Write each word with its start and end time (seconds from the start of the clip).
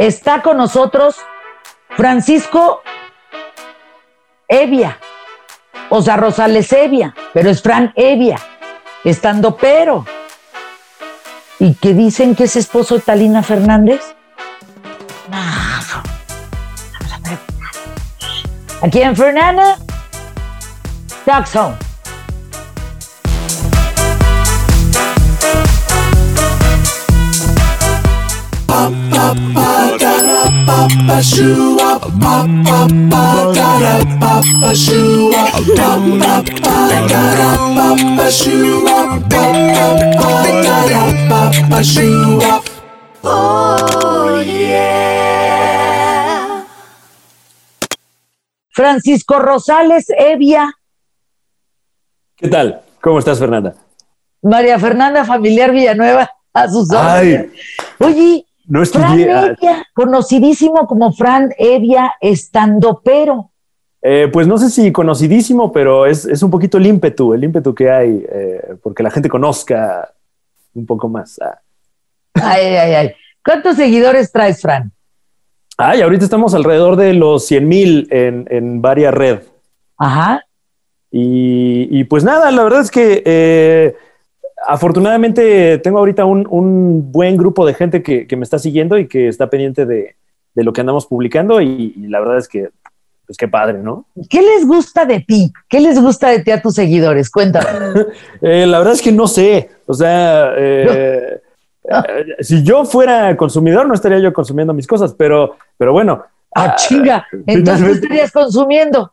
Está 0.00 0.40
con 0.40 0.56
nosotros 0.56 1.16
Francisco 1.90 2.80
Evia, 4.48 4.98
o 5.90 6.00
sea, 6.00 6.16
Rosales 6.16 6.72
Evia, 6.72 7.14
pero 7.34 7.50
es 7.50 7.60
Fran 7.60 7.92
Evia, 7.94 8.40
estando 9.04 9.58
pero. 9.58 10.06
¿Y 11.58 11.74
que 11.74 11.92
dicen 11.92 12.34
que 12.34 12.44
es 12.44 12.56
esposo 12.56 12.94
de 12.94 13.02
Talina 13.02 13.42
Fernández? 13.42 14.16
Aquí 18.80 19.02
en 19.02 19.14
Fernanda, 19.14 19.76
Talks 21.26 21.54
Home. 21.56 21.76
Francisco 48.72 49.38
Rosales 49.38 50.06
Evia, 50.18 50.72
¿Qué 52.40 52.48
tal? 52.48 52.80
¿Cómo 53.02 53.18
estás, 53.18 53.38
Fernanda? 53.38 53.74
María 54.40 54.78
Fernanda 54.78 55.26
Familiar 55.26 55.72
Villanueva, 55.72 56.30
a 56.54 56.68
sus 56.68 56.90
órdenes. 56.90 57.50
Oye, 57.98 58.46
No 58.70 58.84
Fran 58.86 59.18
estudié. 59.18 59.30
ah, 59.32 59.46
Evia, 59.60 59.84
conocidísimo 59.94 60.86
como 60.86 61.12
Fran 61.12 61.50
Evia, 61.58 62.12
estando 62.20 63.02
pero. 63.04 63.50
eh, 64.02 64.28
pues 64.32 64.46
no 64.46 64.56
sé 64.58 64.70
si 64.70 64.92
conocidísimo, 64.92 65.72
pero 65.72 66.06
es, 66.06 66.24
es 66.24 66.42
un 66.42 66.50
poquito 66.50 66.78
el 66.78 66.86
ímpetu, 66.86 67.34
el 67.34 67.44
ímpetu 67.44 67.74
que 67.74 67.90
hay, 67.90 68.24
eh, 68.32 68.76
porque 68.82 69.02
la 69.02 69.10
gente 69.10 69.28
conozca 69.28 70.10
un 70.74 70.86
poco 70.86 71.08
más. 71.08 71.38
Ah. 71.42 71.60
Ay, 72.34 72.64
ay, 72.76 72.94
ay. 72.94 73.12
¿Cuántos 73.44 73.76
seguidores 73.76 74.32
traes, 74.32 74.62
Fran? 74.62 74.92
Ay, 75.76 76.00
ahorita 76.02 76.24
estamos 76.24 76.54
alrededor 76.54 76.96
de 76.96 77.12
los 77.14 77.44
100 77.46 77.68
mil 77.68 78.08
en, 78.10 78.46
en 78.50 78.80
varias 78.82 79.12
red. 79.14 79.40
Ajá. 79.98 80.44
Y, 81.10 81.88
y 81.90 82.04
pues 82.04 82.22
nada, 82.22 82.50
la 82.52 82.62
verdad 82.62 82.80
es 82.82 82.90
que 82.90 83.22
eh, 83.26 83.96
afortunadamente 84.66 85.78
tengo 85.78 85.98
ahorita 85.98 86.24
un, 86.24 86.46
un 86.50 87.10
buen 87.12 87.36
grupo 87.36 87.66
de 87.66 87.74
gente 87.74 88.02
que, 88.02 88.26
que 88.26 88.36
me 88.36 88.44
está 88.44 88.58
siguiendo 88.58 88.98
y 88.98 89.08
que 89.08 89.28
está 89.28 89.48
pendiente 89.48 89.86
de, 89.86 90.16
de 90.54 90.64
lo 90.64 90.72
que 90.72 90.80
andamos 90.80 91.06
publicando 91.06 91.60
y, 91.60 91.94
y 91.96 92.06
la 92.08 92.20
verdad 92.20 92.38
es 92.38 92.48
que, 92.48 92.70
pues 93.26 93.36
qué 93.38 93.46
padre, 93.48 93.78
¿no? 93.78 94.06
¿Qué 94.28 94.42
les 94.42 94.66
gusta 94.66 95.04
de 95.04 95.20
ti? 95.20 95.52
¿Qué 95.68 95.80
les 95.80 96.00
gusta 96.00 96.30
de 96.30 96.40
ti 96.40 96.50
a 96.50 96.60
tus 96.60 96.74
seguidores? 96.74 97.30
Cuéntame. 97.30 97.66
Eh, 98.42 98.66
la 98.66 98.78
verdad 98.78 98.94
es 98.94 99.02
que 99.02 99.12
no 99.12 99.26
sé. 99.28 99.70
O 99.86 99.94
sea, 99.94 100.52
eh, 100.56 101.40
eh, 101.84 102.24
si 102.40 102.62
yo 102.62 102.84
fuera 102.84 103.36
consumidor, 103.36 103.86
no 103.86 103.94
estaría 103.94 104.18
yo 104.18 104.32
consumiendo 104.32 104.72
mis 104.74 104.86
cosas, 104.86 105.14
pero, 105.14 105.56
pero 105.76 105.92
bueno. 105.92 106.24
Ah, 106.54 106.74
chinga. 106.74 107.26
Entonces, 107.46 107.46
¿qué 107.46 107.60
finalmente- 107.62 107.92
estarías 108.06 108.32
consumiendo? 108.32 109.12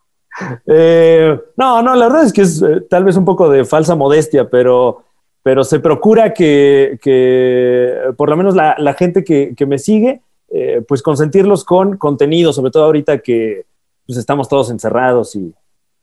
No, 1.56 1.82
no, 1.82 1.96
la 1.96 2.08
verdad 2.08 2.24
es 2.26 2.34
que 2.34 2.42
es 2.42 2.64
tal 2.90 3.04
vez 3.04 3.16
un 3.18 3.26
poco 3.26 3.50
de 3.50 3.66
falsa 3.66 3.96
modestia, 3.96 4.50
pero, 4.50 5.04
pero 5.48 5.64
se 5.64 5.80
procura 5.80 6.34
que, 6.34 7.00
que 7.02 7.94
por 8.18 8.30
lo 8.30 8.36
menos 8.36 8.54
la, 8.54 8.76
la 8.80 8.94
gente 8.96 9.24
que, 9.24 9.54
que 9.56 9.66
me 9.66 9.80
sigue, 9.80 10.20
eh, 10.50 10.82
pues 10.86 11.02
consentirlos 11.02 11.64
con 11.64 11.96
contenido, 11.96 12.52
sobre 12.52 12.70
todo 12.70 12.84
ahorita 12.84 13.20
que 13.20 13.64
pues, 14.06 14.18
estamos 14.18 14.50
todos 14.50 14.70
encerrados 14.72 15.38
y, 15.38 15.54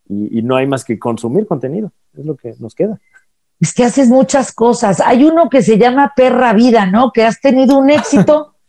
y- 0.08 0.38
y 0.38 0.42
no 0.42 0.56
hay 0.56 0.66
más 0.66 0.82
que 0.82 0.98
consumir 0.98 1.46
contenido. 1.46 1.92
Es 2.16 2.24
lo 2.24 2.36
que 2.36 2.54
nos 2.58 2.74
queda. 2.74 2.98
Es 3.60 3.74
que 3.74 3.84
haces 3.84 4.08
muchas 4.08 4.50
cosas. 4.50 5.02
Hay 5.04 5.24
uno 5.24 5.50
que 5.50 5.60
se 5.60 5.76
llama 5.76 6.14
Perra 6.16 6.54
Vida, 6.54 6.86
¿no? 6.86 7.12
Que 7.12 7.24
has 7.24 7.38
tenido 7.38 7.76
un 7.78 7.90
éxito. 7.90 8.54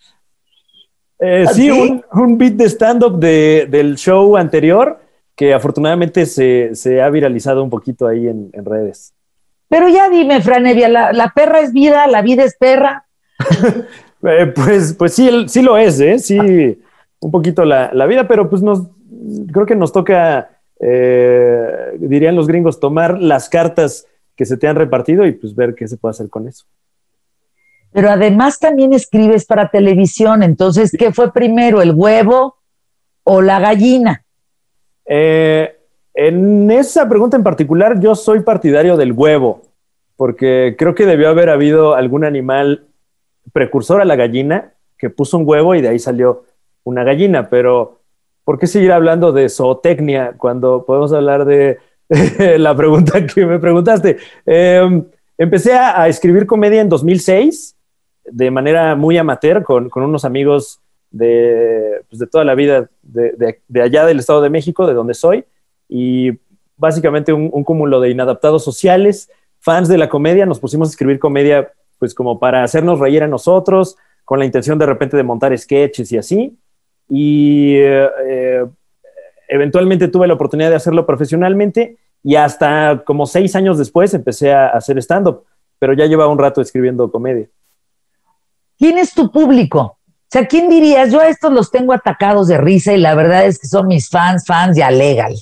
Eh, 1.18 1.46
¿Ah, 1.48 1.54
sí, 1.54 1.72
sí? 1.72 1.72
Un, 1.72 2.04
un 2.12 2.38
beat 2.38 2.56
de 2.56 2.66
stand-up 2.66 3.18
de- 3.18 3.68
del 3.72 3.96
show 3.96 4.36
anterior 4.36 5.00
que 5.34 5.54
afortunadamente 5.54 6.26
se, 6.26 6.76
se 6.76 7.02
ha 7.02 7.10
viralizado 7.10 7.64
un 7.64 7.70
poquito 7.70 8.06
ahí 8.06 8.28
en, 8.28 8.50
en 8.52 8.66
redes. 8.66 9.14
Pero 9.76 9.90
ya 9.90 10.10
dime, 10.10 10.40
Fran 10.40 10.66
Evia, 10.68 10.88
la, 10.88 11.12
la 11.12 11.34
perra 11.34 11.60
es 11.60 11.74
vida, 11.74 12.08
la 12.08 12.22
vida 12.22 12.46
es 12.46 12.56
perra. 12.58 13.06
Eh, 14.28 14.48
pues, 14.56 14.96
pues 14.98 15.14
sí, 15.14 15.30
sí 15.48 15.62
lo 15.62 15.78
es, 15.78 16.00
¿eh? 16.00 16.18
Sí, 16.18 16.40
un 17.20 17.30
poquito 17.30 17.64
la, 17.64 17.92
la 17.94 18.08
vida, 18.08 18.28
pero 18.28 18.50
pues 18.50 18.64
nos, 18.64 18.88
creo 19.54 19.68
que 19.68 19.76
nos 19.76 19.92
toca, 19.92 20.50
eh, 20.80 21.96
dirían 22.00 22.36
los 22.36 22.48
gringos, 22.48 22.80
tomar 22.80 23.22
las 23.22 23.50
cartas 23.50 24.08
que 24.36 24.46
se 24.46 24.58
te 24.58 24.68
han 24.68 24.78
repartido 24.78 25.28
y 25.28 25.34
pues 25.34 25.54
ver 25.54 25.76
qué 25.76 25.88
se 25.88 25.98
puede 25.98 26.12
hacer 26.12 26.28
con 26.32 26.48
eso. 26.48 26.66
Pero 27.92 28.10
además 28.10 28.58
también 28.58 28.94
escribes 28.94 29.46
para 29.46 29.70
televisión. 29.70 30.42
Entonces, 30.42 30.96
¿qué 30.98 31.14
fue 31.14 31.32
primero, 31.32 31.84
el 31.84 31.92
huevo 31.92 32.56
o 33.24 33.44
la 33.44 33.60
gallina? 33.60 34.26
Eh, 35.06 35.76
en 36.16 36.72
esa 36.72 37.08
pregunta 37.10 37.36
en 37.36 37.44
particular, 37.44 38.00
yo 38.00 38.16
soy 38.16 38.40
partidario 38.40 38.96
del 38.96 39.12
huevo, 39.12 39.64
porque 40.16 40.76
creo 40.78 40.96
que 40.96 41.06
debió 41.06 41.28
haber 41.28 41.50
habido 41.50 41.94
algún 41.94 42.24
animal 42.24 42.86
precursor 43.52 44.02
a 44.02 44.06
la 44.06 44.16
gallina 44.16 44.74
que 44.98 45.10
puso 45.10 45.38
un 45.38 45.48
huevo 45.48 45.76
y 45.76 45.82
de 45.82 45.90
ahí 45.90 46.00
salió 46.00 46.46
una 46.86 47.04
gallina, 47.04 47.50
pero 47.50 48.00
¿por 48.46 48.58
qué 48.58 48.66
seguir 48.66 48.94
hablando 48.94 49.34
de 49.34 49.50
zootecnia 49.50 50.36
cuando 50.38 50.86
podemos 50.86 51.12
hablar 51.12 51.44
de 51.44 51.80
la 52.58 52.76
pregunta 52.78 53.26
que 53.26 53.46
me 53.46 53.60
preguntaste? 53.60 54.16
Eh, 54.46 55.04
empecé 55.38 55.74
a, 55.74 56.08
escribir 56.08 56.46
comedia 56.46 56.80
en 56.80 56.88
2006 56.88 57.76
de 58.24 58.52
manera 58.52 58.96
muy 58.96 59.18
amateur 59.18 59.64
con, 59.64 59.92
unos 59.94 60.24
amigos 60.24 60.80
de, 61.12 62.02
pues, 62.10 62.20
de 62.20 62.28
toda 62.28 62.46
la 62.46 62.56
vida 62.56 62.90
de 63.04 63.82
allá 63.82 64.06
del 64.06 64.20
Estado 64.20 64.42
de 64.42 64.50
México, 64.50 64.88
de 64.88 64.94
donde 64.94 65.14
soy, 65.14 65.44
y 65.88 66.32
básicamente 66.78 67.34
un, 67.34 67.50
un 67.52 67.64
cúmulo 67.64 68.00
de 68.00 68.10
inadaptados 68.10 68.64
sociales, 68.64 69.30
fans 69.60 69.88
de 69.88 69.98
la 69.98 70.10
comedia, 70.10 70.46
nos 70.46 70.60
pusimos 70.60 70.90
a 70.90 70.92
escribir 70.92 71.20
comedia 71.20 71.72
pues 71.98 72.14
como 72.14 72.40
para 72.40 72.64
hacernos 72.64 73.00
reír 73.00 73.24
a 73.24 73.28
nosotros, 73.28 73.98
con 74.24 74.40
la 74.40 74.46
intención 74.46 74.78
de 74.78 74.86
repente 74.86 75.16
de 75.16 75.24
montar 75.24 75.58
sketches 75.58 76.12
y 76.12 76.18
así, 76.18 76.58
y 77.08 77.76
eh, 77.78 78.66
eventualmente 79.48 80.08
tuve 80.08 80.28
la 80.28 80.34
oportunidad 80.34 80.70
de 80.70 80.76
hacerlo 80.76 81.06
profesionalmente 81.06 81.98
y 82.24 82.36
hasta 82.36 83.04
como 83.06 83.28
seis 83.28 83.56
años 83.56 83.78
después 83.78 84.14
empecé 84.14 84.52
a 84.52 84.68
hacer 84.68 84.98
stand-up, 84.98 85.44
pero 85.78 85.94
ya 85.94 86.08
llevaba 86.08 86.32
un 86.32 86.40
rato 86.40 86.62
escribiendo 86.62 87.12
comedia. 87.12 87.48
¿Quién 88.78 88.98
es 88.98 89.14
tu 89.14 89.32
público? 89.32 89.80
O 89.80 90.28
sea, 90.28 90.48
¿quién 90.48 90.70
dirías? 90.70 91.12
Yo 91.12 91.22
a 91.22 91.28
estos 91.28 91.54
los 91.54 91.72
tengo 91.72 91.94
atacados 91.94 92.48
de 92.48 92.58
risa 92.58 92.94
y 92.94 92.98
la 92.98 93.14
verdad 93.14 93.46
es 93.46 93.60
que 93.60 93.68
son 93.68 93.88
mis 93.88 94.10
fans, 94.10 94.44
fans 94.46 94.76
ya 94.76 94.90
legal. 94.90 95.36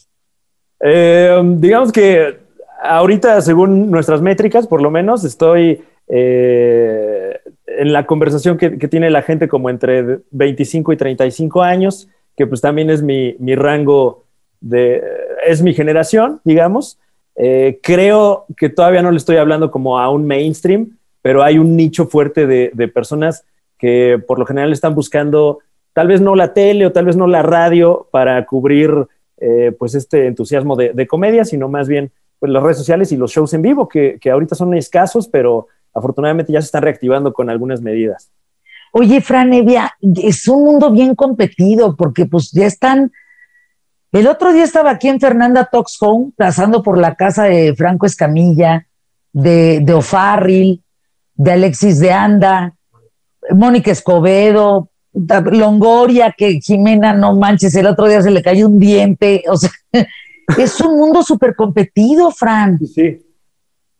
Eh, 0.86 1.42
digamos 1.56 1.94
que 1.94 2.40
ahorita, 2.82 3.42
según 3.42 3.90
nuestras 3.90 4.22
métricas, 4.22 4.68
por 4.68 4.82
lo 4.82 4.92
menos, 4.92 5.24
estoy 5.24 5.82
eh, 6.10 7.40
en 7.66 7.94
la 7.94 8.06
conversación 8.06 8.58
que, 8.58 8.70
tiene 8.90 9.10
la 9.10 9.22
gente 9.22 9.48
como 9.48 9.70
entre 9.70 10.20
25 10.32 10.92
y 10.92 10.98
35 10.98 11.62
años, 11.64 12.10
que 12.36 12.46
pues 12.46 12.60
también 12.60 12.90
es 12.90 13.02
mi, 13.02 13.36
mi 13.40 13.56
rango 13.56 14.26
de, 14.60 15.02
es 15.46 15.62
mi 15.62 15.74
generación, 15.74 16.42
digamos. 16.44 17.00
Eh, 17.36 17.80
creo 17.82 18.46
que 18.58 18.70
todavía 18.70 19.02
no 19.02 19.12
le 19.12 19.18
estoy 19.18 19.38
hablando 19.38 19.72
como 19.72 19.98
a 20.00 20.10
un 20.10 20.28
mainstream, 20.28 20.98
pero 21.22 21.44
hay 21.44 21.58
un 21.58 21.78
nicho 21.78 22.08
fuerte 22.08 22.46
de, 22.46 22.72
de 22.74 22.88
personas 22.90 23.46
que 23.80 24.22
por 24.28 24.38
lo 24.38 24.46
general 24.46 24.74
están 24.74 24.94
buscando 24.94 25.60
tal 25.94 26.08
vez 26.08 26.20
no 26.20 26.36
la 26.36 26.54
tele 26.54 26.86
o 26.86 26.92
tal 26.92 27.06
vez 27.06 27.16
no 27.16 27.28
la 27.28 27.42
radio 27.42 28.08
para 28.12 28.46
cubrir 28.46 29.08
eh, 29.46 29.74
pues 29.78 29.94
este 29.94 30.28
entusiasmo 30.28 30.78
de, 30.78 30.94
de, 30.94 31.06
comedia, 31.06 31.44
sino 31.44 31.68
más 31.68 31.90
bien 31.90 32.14
pues, 32.40 32.50
las 32.50 32.64
redes 32.64 32.78
sociales 32.78 33.12
y 33.12 33.18
los 33.18 33.32
shows 33.32 33.54
en 33.54 33.62
vivo, 33.62 33.90
que, 33.90 34.18
que, 34.22 34.32
ahorita 34.32 34.56
son 34.56 34.74
escasos, 34.74 35.28
pero 35.28 35.68
afortunadamente 35.94 36.54
ya 36.54 36.62
se 36.62 36.68
están 36.68 36.84
reactivando 36.84 37.34
con 37.34 37.50
algunas 37.50 37.82
medidas. 37.82 38.32
Oye, 38.94 39.20
Fran 39.20 39.52
Evia, 39.54 39.98
es 40.02 40.48
un 40.48 40.64
mundo 40.64 40.92
bien 40.92 41.14
competido 41.14 41.98
porque 41.98 42.26
pues 42.26 42.52
ya 42.52 42.66
están... 42.66 43.12
El 44.14 44.28
otro 44.28 44.54
día 44.54 44.64
estaba 44.64 44.92
aquí 44.92 45.10
en 45.10 45.20
Fernanda 45.20 45.68
Talks 45.70 45.98
Home, 46.00 46.32
pasando 46.38 46.84
por 46.84 46.98
la 46.98 47.16
casa 47.16 47.44
de 47.44 47.76
Franco 47.76 48.06
Escamilla, 48.06 48.88
de, 49.34 49.82
de 49.82 49.94
O'Farrill, 49.94 50.82
de 51.36 51.52
Alexis 51.52 52.00
de 52.00 52.14
Anda, 52.14 52.76
Mónica 53.50 53.92
Escobedo, 53.92 54.90
Longoria, 55.14 56.34
que 56.36 56.60
Jimena, 56.60 57.14
no 57.14 57.36
manches, 57.36 57.76
el 57.76 57.88
otro 57.88 58.08
día 58.08 58.22
se 58.22 58.32
le 58.32 58.42
cayó 58.42 58.68
un 58.68 58.80
diente. 58.80 59.44
O 59.48 59.58
sea, 59.58 59.72
es 60.58 60.80
un 60.82 60.98
mundo 60.98 61.24
súper 61.24 61.56
competido, 61.56 62.32
Fran. 62.32 62.80
Sí. 62.80 63.20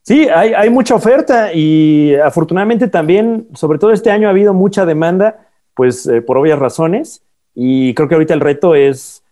Sí, 0.02 0.28
hay, 0.28 0.52
hay, 0.52 0.68
mucha 0.68 0.94
oferta 0.94 1.54
y 1.54 2.14
afortunadamente 2.16 2.88
también, 2.88 3.48
sobre 3.54 3.78
todo 3.78 3.90
este 3.90 4.10
año, 4.10 4.28
ha 4.28 4.32
habido 4.32 4.52
mucha 4.52 4.84
demanda 4.84 5.48
pues 5.72 6.06
eh, 6.06 6.20
por 6.20 6.36
obvias 6.36 6.58
razones. 6.58 7.22
Y 7.54 7.94
creo 7.94 8.08
que 8.08 8.14
ahorita 8.14 8.34
el 8.34 8.40
reto 8.40 8.74
es 8.74 9.22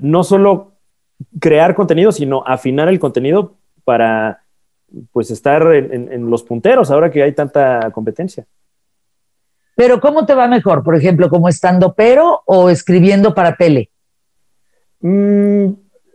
no 0.00 0.22
solo 0.22 0.72
crear 1.40 1.74
contenido, 1.74 2.12
sino 2.12 2.42
afinar 2.46 2.88
el 2.88 2.98
contenido 2.98 3.56
para 3.84 4.42
pues 5.12 5.30
estar 5.30 5.74
en, 5.74 6.30
los 6.30 6.42
punteros 6.42 6.90
ahora 6.90 7.10
que 7.10 7.22
hay 7.22 7.32
tanta 7.32 7.90
competencia. 7.92 8.46
Pero 9.78 10.00
¿cómo 10.00 10.26
te 10.26 10.34
va 10.34 10.48
mejor? 10.48 10.82
Por 10.82 10.96
ejemplo, 10.96 11.30
como 11.30 11.48
estando 11.48 11.94
pero 11.94 12.42
o 12.46 12.68
escribiendo 12.68 13.32
para 13.32 13.54
tele. 13.54 13.90
Mm, 14.98 15.68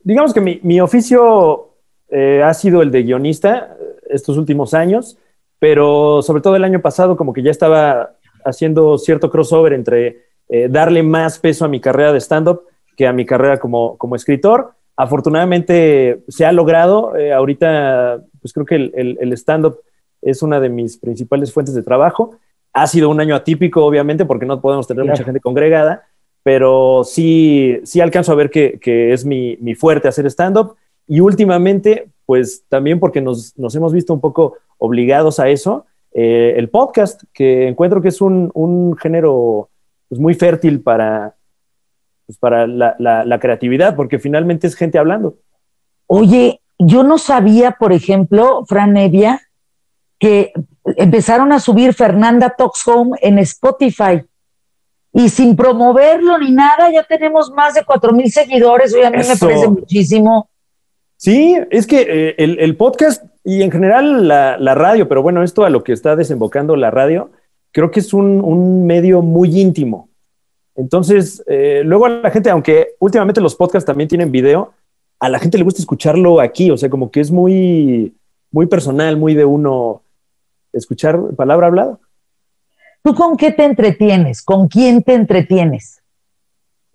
digamos 0.04 0.34
que 0.34 0.60
mi, 0.62 0.82
oficio 0.82 1.70
eh, 2.10 2.44
ha 2.44 2.54
sido 2.54 2.82
el 2.82 2.92
de 2.92 3.04
guionista 3.04 3.78
eh, 3.80 3.86
estos 4.10 4.38
últimos 4.38 4.74
años, 4.74 5.18
pero 5.60 6.22
sobre 6.24 6.42
todo 6.42 6.58
el 6.58 6.66
año 6.66 6.82
pasado 6.82 7.16
como 7.16 7.32
que 7.32 7.42
ya 7.42 7.52
estaba 7.52 8.18
haciendo 8.44 8.98
cierto 8.98 9.30
crossover 9.32 9.72
entre 9.72 10.26
eh, 10.50 10.68
darle 10.70 11.02
más 11.02 11.40
peso 11.40 11.64
a 11.64 11.70
mi 11.70 11.80
carrera 11.80 12.12
de 12.12 12.20
stand-up 12.20 12.64
que 12.98 13.08
a 13.08 13.14
mi 13.14 13.26
carrera 13.26 13.62
como, 13.62 13.98
como 13.98 14.18
escritor 14.18 14.74
afortunadamente 14.98 16.22
se 16.28 16.46
ha 16.46 16.52
logrado. 16.52 17.14
Ahorita, 17.34 18.22
pues 18.42 18.52
creo 18.52 18.66
que 18.66 18.76
el, 18.76 19.34
stand-up 19.38 19.80
es 20.22 20.44
una 20.44 20.60
de 20.60 20.68
mis 20.68 20.98
principales 20.98 21.54
fuentes 21.54 21.74
de 21.74 21.82
trabajo. 21.82 22.38
Ha 22.74 22.88
sido 22.88 23.10
un 23.10 23.20
año 23.20 23.36
atípico, 23.36 23.86
obviamente, 23.86 24.26
porque 24.26 24.46
no 24.46 24.60
podemos 24.60 24.88
tener 24.88 25.06
mucha 25.06 25.24
gente 25.24 25.40
congregada, 25.40 26.04
pero 26.44 27.04
sí, 27.04 27.80
sí 27.84 28.02
alcanzo 28.02 28.32
a 28.32 28.36
ver 28.36 28.50
que, 28.50 29.14
es 29.14 29.26
mi, 29.26 29.76
fuerte 29.76 30.08
hacer 30.08 30.26
stand-up. 30.28 30.76
Y 31.08 31.20
últimamente, 31.20 32.10
pues 32.26 32.64
también 32.70 33.00
porque 33.00 33.22
nos, 33.22 33.54
hemos 33.76 33.94
visto 33.94 34.14
un 34.14 34.22
poco 34.22 34.58
obligados 34.78 35.40
a 35.40 35.50
eso, 35.50 35.86
eh, 36.14 36.56
el 36.58 36.70
podcast, 36.70 37.24
que 37.34 37.68
encuentro 37.68 38.02
que 38.02 38.10
es 38.10 38.22
un, 38.22 38.96
género 39.02 39.70
pues, 40.10 40.20
muy 40.20 40.34
fértil 40.34 40.82
para, 40.82 41.36
pues, 42.26 42.38
para 42.38 42.68
la, 42.68 43.40
creatividad, 43.40 43.96
porque 43.96 44.20
finalmente 44.20 44.68
es 44.68 44.76
gente 44.76 44.98
hablando. 44.98 45.36
Oye, 46.08 46.62
yo 46.80 47.04
no 47.04 47.18
sabía, 47.18 47.72
por 47.72 47.94
ejemplo, 47.94 48.64
Fran 48.68 48.94
Nevia, 48.94 49.42
que 50.24 50.54
empezaron 50.96 51.52
a 51.52 51.60
subir 51.60 51.94
Fernanda 51.94 52.56
Talks 52.58 52.88
Home 52.88 53.18
en 53.22 53.40
Spotify. 53.40 54.24
Y 55.12 55.28
sin 55.28 55.54
promoverlo 55.54 56.38
ni 56.38 56.50
nada, 56.50 56.90
ya 56.94 57.04
tenemos 57.04 57.52
más 57.52 57.74
de 57.74 57.84
cuatro 57.84 58.14
mil 58.14 58.32
seguidores. 58.32 58.94
Oye, 58.94 59.06
a 59.06 59.12
mí 59.12 59.18
me 59.18 59.36
parece 59.36 59.68
muchísimo. 59.68 60.50
Sí, 61.18 61.58
es 61.70 61.86
que 61.86 62.06
eh, 62.08 62.36
el, 62.38 62.78
podcast 62.78 63.26
y 63.44 63.64
en 63.64 63.70
general 63.70 64.26
la, 64.30 64.76
radio, 64.76 65.10
pero 65.10 65.22
bueno, 65.22 65.44
esto 65.44 65.66
a 65.66 65.70
lo 65.70 65.84
que 65.84 65.92
está 65.92 66.16
desembocando 66.16 66.78
la 66.78 66.90
radio, 66.90 67.32
creo 67.74 67.92
que 67.92 68.00
es 68.00 68.14
un, 68.14 68.40
un 68.40 68.86
medio 68.86 69.22
muy 69.22 69.60
íntimo. 69.60 70.08
Entonces, 70.74 71.44
eh, 71.48 71.82
luego 71.84 72.06
a 72.06 72.10
la 72.10 72.32
gente, 72.32 72.50
aunque 72.50 72.96
últimamente 73.00 73.42
los 73.42 73.56
podcasts 73.56 73.86
también 73.86 74.08
tienen 74.08 74.32
video, 74.32 74.72
a 75.20 75.28
la 75.28 75.40
gente 75.40 75.58
le 75.58 75.66
gusta 75.66 75.82
escucharlo 75.82 76.40
aquí, 76.40 76.72
o 76.72 76.78
sea, 76.78 76.90
como 76.90 77.12
que 77.12 77.20
es 77.20 77.30
muy, 77.30 78.16
muy 78.52 78.68
personal, 78.68 79.18
muy 79.18 79.34
de 79.34 79.44
uno 79.44 80.03
escuchar 80.74 81.20
palabra 81.36 81.68
hablada. 81.68 82.00
¿Tú 83.04 83.14
con 83.16 83.38
qué 83.38 83.52
te 83.52 83.66
entretienes? 83.66 84.42
¿Con 84.42 84.68
quién 84.68 85.04
te 85.04 85.14
entretienes? 85.14 86.02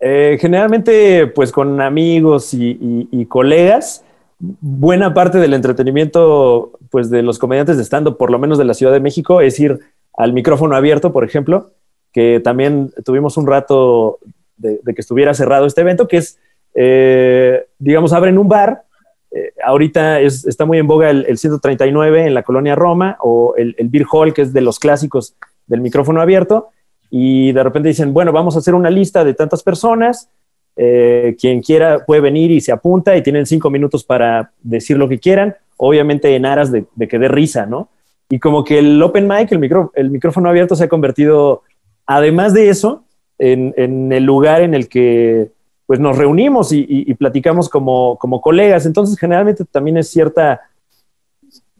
Eh, 0.00 0.38
generalmente, 0.40 1.26
pues 1.26 1.52
con 1.52 1.80
amigos 1.80 2.50
y, 2.52 3.26
colegas. 3.26 4.04
Buena 4.38 5.12
parte 5.12 5.38
del 5.38 5.54
entretenimiento, 5.54 6.78
pues 6.90 7.10
de 7.10 7.22
los 7.22 7.38
comediantes 7.38 7.76
de 7.76 7.82
stand 7.82 8.16
por 8.16 8.30
lo 8.30 8.38
menos 8.38 8.56
de 8.56 8.64
la 8.64 8.74
Ciudad 8.74 8.92
de 8.92 9.00
México, 9.00 9.40
es 9.40 9.58
ir 9.58 9.80
al 10.16 10.32
micrófono 10.32 10.76
abierto, 10.76 11.12
por 11.12 11.24
ejemplo, 11.24 11.70
que 12.12 12.40
también 12.40 12.92
tuvimos 13.04 13.36
un 13.36 13.46
rato 13.46 14.18
de, 14.56 14.80
que 14.84 15.00
estuviera 15.00 15.34
cerrado 15.34 15.66
este 15.66 15.80
evento, 15.80 16.06
que 16.06 16.18
es, 16.18 16.38
eh, 16.74 17.66
digamos, 17.78 18.12
abren 18.12 18.38
un 18.38 18.48
bar. 18.48 18.84
Eh, 19.30 19.52
ahorita 19.64 20.20
está 20.20 20.64
muy 20.64 20.78
en 20.78 20.86
boga 20.86 21.10
el, 21.10 21.38
139 21.38 22.26
en 22.26 22.34
la 22.34 22.42
colonia 22.42 22.74
Roma 22.74 23.16
o 23.20 23.54
el, 23.56 23.74
Beer 23.84 24.06
Hall, 24.10 24.32
que 24.32 24.42
es 24.42 24.52
de 24.52 24.60
los 24.60 24.78
clásicos 24.78 25.34
del 25.66 25.80
micrófono 25.80 26.20
abierto. 26.20 26.68
Y 27.10 27.52
de 27.52 27.62
repente 27.62 27.88
dicen, 27.88 28.12
bueno, 28.12 28.32
vamos 28.32 28.56
a 28.56 28.58
hacer 28.58 28.74
una 28.74 28.90
lista 28.90 29.24
de 29.24 29.34
tantas 29.34 29.62
personas. 29.62 30.30
Eh, 30.76 31.36
quien 31.40 31.60
quiera 31.60 32.04
puede 32.06 32.20
venir 32.20 32.50
y 32.50 32.60
se 32.60 32.70
apunta 32.70 33.16
y 33.16 33.22
tienen 33.22 33.46
cinco 33.46 33.68
minutos 33.68 34.04
para 34.04 34.52
decir 34.62 34.96
lo 34.96 35.08
que 35.08 35.18
quieran, 35.18 35.56
obviamente 35.76 36.36
en 36.36 36.46
aras 36.46 36.70
de, 36.70 36.86
que 37.08 37.18
dé 37.18 37.26
risa, 37.26 37.66
¿no? 37.66 37.88
Y 38.30 38.38
como 38.38 38.62
que 38.62 38.78
el 38.78 39.02
open 39.02 39.26
mic, 39.26 39.50
el 39.50 40.10
micrófono 40.10 40.48
abierto 40.48 40.76
se 40.76 40.84
ha 40.84 40.88
convertido 40.88 41.62
Además 42.10 42.54
de 42.54 42.70
eso, 42.70 43.04
en, 43.38 43.74
el 44.10 44.24
lugar 44.24 44.62
en 44.62 44.72
el 44.72 44.88
que 44.88 45.50
pues, 45.88 46.00
nos 46.00 46.18
reunimos 46.18 46.70
y, 46.70 47.14
platicamos 47.14 47.70
como, 47.70 48.18
colegas, 48.42 48.84
entonces 48.84 49.18
generalmente 49.18 49.64
también 49.64 49.96
es 49.96 50.10
cierta, 50.10 50.60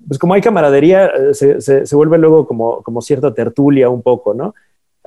pues 0.07 0.19
como 0.19 0.33
hay 0.33 0.41
camaradería, 0.41 1.09
eh, 1.09 1.35
se, 1.61 1.95
vuelve 1.95 2.17
luego 2.17 2.47
como, 2.47 2.83
como 2.83 3.03
cierta 3.03 3.35
tertulia 3.35 3.91
un 3.91 4.01
poco, 4.01 4.33
¿no? 4.33 4.55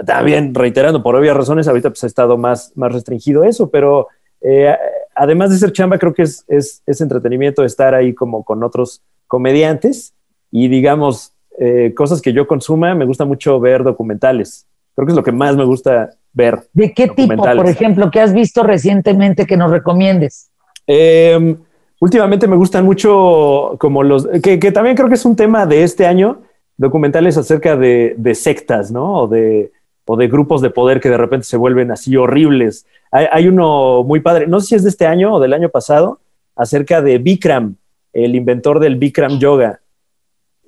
También 0.06 0.53
reiterando, 0.53 1.01
por 1.01 1.15
obvias 1.15 1.36
razones, 1.36 1.68
ahorita 1.68 1.89
pues 1.89 2.03
ha 2.03 2.07
estado 2.07 2.38
más, 2.38 2.74
más 2.75 2.94
restringido 2.94 3.44
eso, 3.44 3.71
pero 3.71 4.07
eh, 4.39 4.77
además 5.15 5.50
de 5.50 5.57
ser 5.57 5.71
chamba, 5.71 5.97
creo 5.97 6.13
que 6.13 6.21
es, 6.21 6.45
es, 6.47 7.01
entretenimiento 7.01 7.65
estar 7.65 7.95
ahí 7.95 8.13
como 8.13 8.44
con 8.44 8.62
otros 8.63 9.01
comediantes 9.25 10.13
y 10.51 10.68
digamos, 10.68 11.33
eh, 11.57 11.92
cosas 11.95 12.21
que 12.21 12.33
yo 12.33 12.45
consuma, 12.45 12.94
me 12.94 13.06
gusta 13.06 13.25
mucho 13.25 13.59
ver 13.59 13.83
documentales. 13.83 14.68
Creo 14.94 15.07
que 15.07 15.13
es 15.13 15.18
lo 15.18 15.24
que 15.24 15.31
más 15.31 15.56
me 15.56 15.65
gusta 15.65 16.12
ver. 16.33 16.68
¿De 16.74 16.94
qué 16.94 17.07
tipo, 17.07 17.44
por 17.44 17.68
ejemplo, 17.68 18.12
que 18.12 18.19
has 18.19 18.33
visto 18.33 18.63
recientemente 18.63 19.45
que 19.45 19.57
nos 19.57 19.72
recomiendes? 19.72 20.50
Em, 20.88 21.57
últimamente 22.00 22.48
me 22.48 22.56
gustan 22.56 22.86
mucho 22.86 23.75
como 23.80 24.04
los, 24.04 24.28
que, 24.42 24.57
también 24.72 24.95
creo 24.95 25.10
que 25.10 25.16
es 25.16 25.25
un 25.25 25.36
tema 25.36 25.66
de 25.66 25.83
este 25.83 26.06
año, 26.06 26.42
documentales 26.78 27.38
acerca 27.38 27.75
de, 27.75 28.36
sectas, 28.36 28.92
¿no? 28.92 29.24
O 29.24 29.28
de, 29.28 29.72
o 30.06 30.16
de 30.16 30.28
grupos 30.28 30.62
de 30.62 30.69
poder 30.69 31.00
que 31.00 31.10
de 31.10 31.18
repente 31.18 31.45
se 31.45 31.57
vuelven 31.57 31.92
así 31.92 32.16
horribles. 32.16 32.86
Hay, 33.12 33.48
uno 33.48 34.04
muy 34.04 34.22
padre, 34.22 34.48
no 34.48 34.62
sé 34.62 34.68
si 34.68 34.75
es 34.75 34.83
de 34.83 34.89
este 34.89 35.06
año 35.06 35.33
o 35.33 35.39
del 35.39 35.54
año 35.54 35.69
pasado, 35.69 36.22
acerca 36.56 37.01
de 37.01 37.18
Bikram, 37.18 37.75
el 38.13 38.36
inventor 38.36 38.80
del 38.80 38.95
Bikram 38.95 39.38
Yoga. 39.38 39.81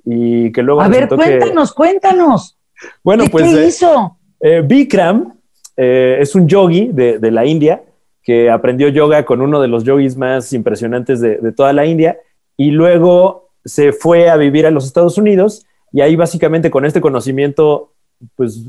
Y 0.04 0.52
que 0.52 0.62
luego... 0.62 0.82
A 0.82 0.88
ver, 0.88 1.08
cuéntanos, 1.08 1.72
cuéntanos. 1.72 2.58
Bueno, 3.02 3.24
pues. 3.30 3.44
¿Qué 3.44 3.64
eh, 3.64 3.66
hizo? 3.68 4.18
Eh, 4.40 4.62
Bikram 4.62 5.34
eh, 5.76 6.18
es 6.20 6.34
un 6.34 6.48
yogi 6.48 6.90
de, 6.92 7.30
la 7.30 7.46
India 7.46 7.82
que 8.22 8.50
aprendió 8.50 8.88
yoga 8.88 9.24
con 9.24 9.40
uno 9.40 9.60
de 9.60 9.68
los 9.68 9.84
yogis 9.84 10.16
más 10.16 10.52
impresionantes 10.52 11.20
de, 11.20 11.52
toda 11.52 11.72
la 11.72 11.86
India 11.86 12.18
y 12.56 12.70
luego 12.70 13.50
se 13.64 13.92
fue 13.92 14.28
a 14.28 14.36
vivir 14.36 14.66
a 14.66 14.70
los 14.70 14.86
Estados 14.86 15.18
Unidos 15.18 15.66
y 15.92 16.00
ahí 16.00 16.16
básicamente 16.16 16.70
con 16.70 16.84
este 16.84 17.00
conocimiento 17.00 17.92
pues 18.36 18.64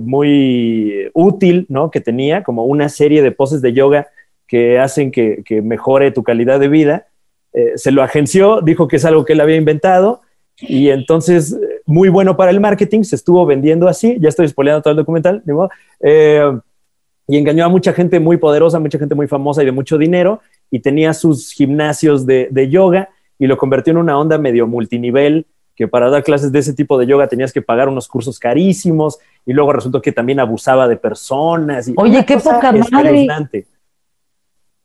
muy 0.00 1.10
útil, 1.12 1.66
¿no? 1.68 1.90
Que 1.90 2.00
tenía 2.00 2.42
como 2.42 2.64
una 2.64 2.88
serie 2.88 3.22
de 3.22 3.32
poses 3.32 3.60
de 3.60 3.72
yoga 3.72 4.08
que 4.46 4.78
hacen 4.78 5.10
que, 5.10 5.42
mejore 5.62 6.12
tu 6.12 6.22
calidad 6.22 6.60
de 6.60 6.68
vida. 6.68 7.06
se 7.74 7.90
lo 7.90 8.02
agenció, 8.02 8.60
dijo 8.60 8.88
que 8.88 8.96
es 8.96 9.04
algo 9.04 9.24
que 9.24 9.34
él 9.34 9.40
había 9.40 9.56
inventado 9.56 10.22
y 10.58 10.88
entonces 10.88 11.58
muy 11.86 12.08
bueno 12.08 12.36
para 12.36 12.50
el 12.50 12.60
marketing, 12.60 13.04
se 13.04 13.16
estuvo 13.16 13.46
vendiendo 13.46 13.88
así, 13.88 14.18
ya 14.20 14.28
estoy 14.28 14.48
spoileando 14.48 14.82
todo 14.82 14.90
el 14.90 14.96
documental, 14.96 15.42
eh, 16.00 16.58
y 17.28 17.38
engañó 17.38 17.64
a 17.64 17.68
mucha 17.68 17.92
gente 17.92 18.20
muy 18.20 18.36
poderosa, 18.36 18.78
mucha 18.80 18.98
gente 18.98 19.14
muy 19.14 19.28
famosa 19.28 19.62
y 19.62 19.66
de 19.66 19.72
mucho 19.72 19.96
dinero, 19.96 20.40
y 20.70 20.80
tenía 20.80 21.14
sus 21.14 21.52
gimnasios 21.52 22.26
de, 22.26 22.68
yoga 22.68 23.08
y 23.38 23.46
lo 23.46 23.56
convirtió 23.56 23.92
en 23.92 23.98
una 23.98 24.18
onda 24.18 24.36
medio 24.36 24.66
multinivel, 24.66 25.46
que 25.76 25.86
para 25.86 26.10
dar 26.10 26.24
clases 26.24 26.50
de 26.50 26.58
ese 26.58 26.72
tipo 26.72 26.98
de 26.98 27.06
yoga 27.06 27.28
tenías 27.28 27.52
que 27.52 27.62
pagar 27.62 27.88
unos 27.88 28.08
cursos 28.08 28.38
carísimos, 28.38 29.18
y 29.44 29.52
luego 29.52 29.72
resultó 29.72 30.02
que 30.02 30.10
también 30.10 30.40
abusaba 30.40 30.88
de 30.88 30.96
personas. 30.96 31.86
Y 31.86 31.94
Oye, 31.96 32.24
qué 32.24 32.38
poca 32.38 32.72
madre. 32.72 33.28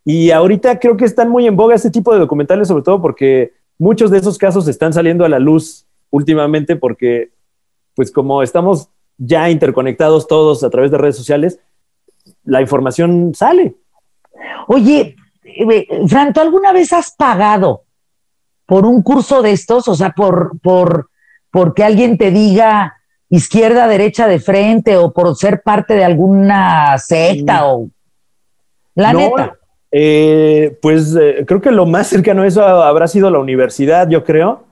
Y 0.03 0.31
ahorita 0.31 0.79
creo 0.79 0.97
que 0.97 1.05
están 1.05 1.29
muy 1.29 1.47
en 1.47 1.55
boga 1.55 1.75
este 1.75 1.91
tipo 1.91 2.13
de 2.13 2.19
documentales, 2.19 2.67
sobre 2.67 2.83
todo 2.83 3.01
porque 3.01 3.53
muchos 3.77 4.11
de 4.11 4.17
esos 4.17 4.37
casos 4.37 4.67
están 4.67 4.93
saliendo 4.93 5.25
a 5.25 5.29
la 5.29 5.39
luz 5.39 5.85
últimamente 6.11 6.75
porque, 6.75 7.31
pues 7.95 8.11
como 8.11 8.43
estamos 8.43 8.89
ya 9.17 9.49
interconectados 9.49 10.27
todos 10.27 10.63
a 10.63 10.69
través 10.69 10.91
de 10.91 10.97
redes 10.97 11.17
sociales, 11.17 11.59
la 12.43 12.61
información 12.61 13.33
sale. 13.33 13.75
Oye, 14.67 15.15
eh, 15.43 15.87
Fran, 16.07 16.33
¿tú 16.33 16.39
alguna 16.39 16.71
vez 16.71 16.93
has 16.93 17.11
pagado 17.15 17.83
por 18.65 18.85
un 18.85 19.01
curso 19.01 19.41
de 19.41 19.51
estos? 19.51 19.87
O 19.87 19.95
sea, 19.95 20.11
por, 20.11 20.59
por 20.61 21.09
porque 21.51 21.83
alguien 21.83 22.17
te 22.17 22.31
diga 22.31 22.97
izquierda, 23.29 23.87
derecha, 23.87 24.27
de 24.27 24.39
frente, 24.39 24.97
o 24.97 25.11
por 25.11 25.35
ser 25.35 25.61
parte 25.61 25.93
de 25.93 26.03
alguna 26.03 26.97
secta, 26.97 27.65
o 27.67 27.89
la 28.95 29.13
neta. 29.13 29.57
Eh, 29.91 30.77
pues 30.81 31.15
eh, 31.15 31.43
creo 31.45 31.61
que 31.61 31.71
lo 31.71 31.85
más 31.85 32.07
cercano 32.07 32.43
a 32.43 32.47
eso 32.47 32.63
habrá 32.63 33.07
sido 33.07 33.29
la 33.29 33.39
universidad, 33.39 34.09
yo 34.09 34.23
creo. 34.23 34.65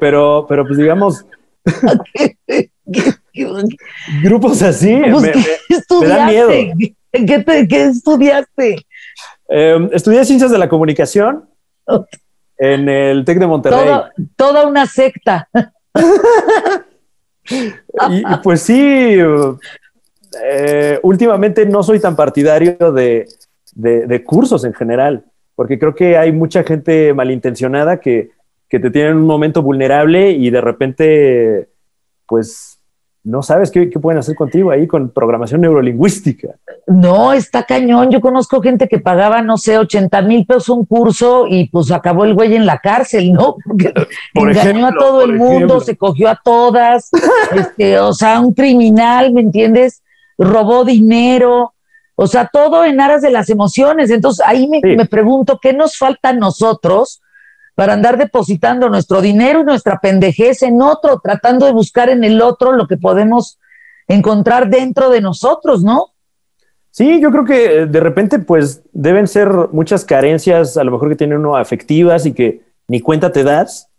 Pero, 0.00 0.46
pero 0.48 0.66
pues 0.66 0.78
digamos. 0.78 1.24
Grupos 4.22 4.62
así. 4.62 5.00
Pues, 5.10 5.22
me- 5.22 5.32
¿qué 5.32 5.40
me- 5.70 6.00
me 6.00 6.08
dan 6.08 6.26
miedo. 6.28 6.50
estudiaste? 6.50 6.94
¿Qué, 7.12 7.38
te- 7.44 7.68
qué 7.68 7.84
estudiaste? 7.84 8.86
Eh, 9.48 9.88
estudié 9.92 10.24
Ciencias 10.24 10.50
de 10.50 10.58
la 10.58 10.68
Comunicación 10.68 11.48
en 12.58 12.88
el 12.88 13.24
TEC 13.24 13.38
de 13.38 13.46
Monterrey. 13.46 13.78
Todo- 13.86 14.08
toda 14.36 14.66
una 14.66 14.86
secta. 14.86 15.48
Y, 17.48 18.16
y 18.18 18.36
pues 18.42 18.60
sí, 18.62 19.16
eh, 20.42 20.98
últimamente 21.04 21.64
no 21.64 21.80
soy 21.84 22.00
tan 22.00 22.16
partidario 22.16 22.90
de, 22.92 23.28
de- 23.72 24.06
de 24.08 24.24
cursos 24.24 24.64
en 24.64 24.74
general, 24.74 25.24
porque 25.54 25.78
creo 25.78 25.94
que 25.94 26.18
hay 26.18 26.32
mucha 26.32 26.64
gente 26.64 27.14
malintencionada 27.14 28.00
que, 28.00 28.30
que 28.68 28.78
te 28.80 28.90
tiene 28.90 29.10
en 29.10 29.16
un 29.18 29.26
momento 29.26 29.62
vulnerable 29.62 30.30
y 30.32 30.50
de 30.50 30.60
repente, 30.60 31.68
pues, 32.26 32.72
no 33.22 33.42
sabes 33.42 33.72
qué, 33.72 33.90
qué 33.90 33.98
pueden 33.98 34.18
hacer 34.20 34.36
contigo 34.36 34.70
ahí 34.70 34.86
con 34.86 35.10
programación 35.10 35.60
neurolingüística. 35.60 36.54
No, 36.86 37.32
está 37.32 37.64
cañón. 37.64 38.10
Yo 38.10 38.20
conozco 38.20 38.62
gente 38.62 38.86
que 38.86 39.00
pagaba, 39.00 39.42
no 39.42 39.56
sé, 39.56 39.78
80 39.78 40.22
mil 40.22 40.46
pesos 40.46 40.68
un 40.68 40.84
curso 40.84 41.46
y 41.48 41.68
pues 41.68 41.90
acabó 41.90 42.24
el 42.24 42.34
güey 42.34 42.54
en 42.54 42.66
la 42.66 42.78
cárcel, 42.78 43.32
¿no? 43.32 43.56
Porque 43.64 43.92
Por 44.32 44.50
engañó 44.50 44.70
ejemplo, 44.70 44.86
a 44.86 44.94
todo 45.04 45.22
el 45.24 45.32
mundo, 45.32 45.56
ejemplo. 45.56 45.80
se 45.80 45.96
cogió 45.96 46.28
a 46.28 46.40
todas, 46.44 47.10
este, 47.52 47.98
o 47.98 48.12
sea, 48.12 48.38
un 48.40 48.54
criminal, 48.54 49.32
¿me 49.32 49.40
entiendes? 49.40 50.04
Robó 50.38 50.84
dinero, 50.84 51.74
o 52.14 52.26
sea, 52.28 52.48
todo 52.52 52.84
en 52.84 53.00
aras 53.00 53.22
de 53.22 53.30
las 53.32 53.50
emociones. 53.50 54.10
Entonces 54.10 54.46
ahí 54.46 54.68
me, 54.68 54.80
Sí. 54.80 54.96
me 54.96 55.06
pregunto, 55.06 55.58
¿qué 55.60 55.72
nos 55.72 55.98
falta 55.98 56.28
a 56.28 56.32
nosotros 56.32 57.20
para 57.76 57.92
andar 57.92 58.16
depositando 58.16 58.88
nuestro 58.88 59.20
dinero 59.20 59.60
y 59.60 59.64
nuestra 59.64 60.00
pendejez 60.00 60.62
en 60.62 60.80
otro, 60.80 61.20
tratando 61.22 61.66
de 61.66 61.72
buscar 61.72 62.08
en 62.08 62.24
el 62.24 62.40
otro 62.40 62.72
lo 62.72 62.88
que 62.88 62.96
podemos 62.96 63.60
encontrar 64.08 64.70
dentro 64.70 65.10
de 65.10 65.20
nosotros, 65.20 65.84
¿no? 65.84 66.06
Sí, 66.90 67.20
yo 67.20 67.30
creo 67.30 67.44
que 67.44 67.82
eh, 67.82 67.86
de 67.86 68.00
repente, 68.00 68.38
pues 68.38 68.82
deben 68.92 69.28
ser 69.28 69.50
muchas 69.72 70.06
carencias, 70.06 70.78
a 70.78 70.84
lo 70.84 70.92
mejor 70.92 71.10
que 71.10 71.16
tiene 71.16 71.36
uno 71.36 71.54
afectivas 71.54 72.24
y 72.24 72.32
que 72.32 72.62
ni 72.88 73.00
cuenta 73.00 73.30
te 73.30 73.44
das, 73.44 73.90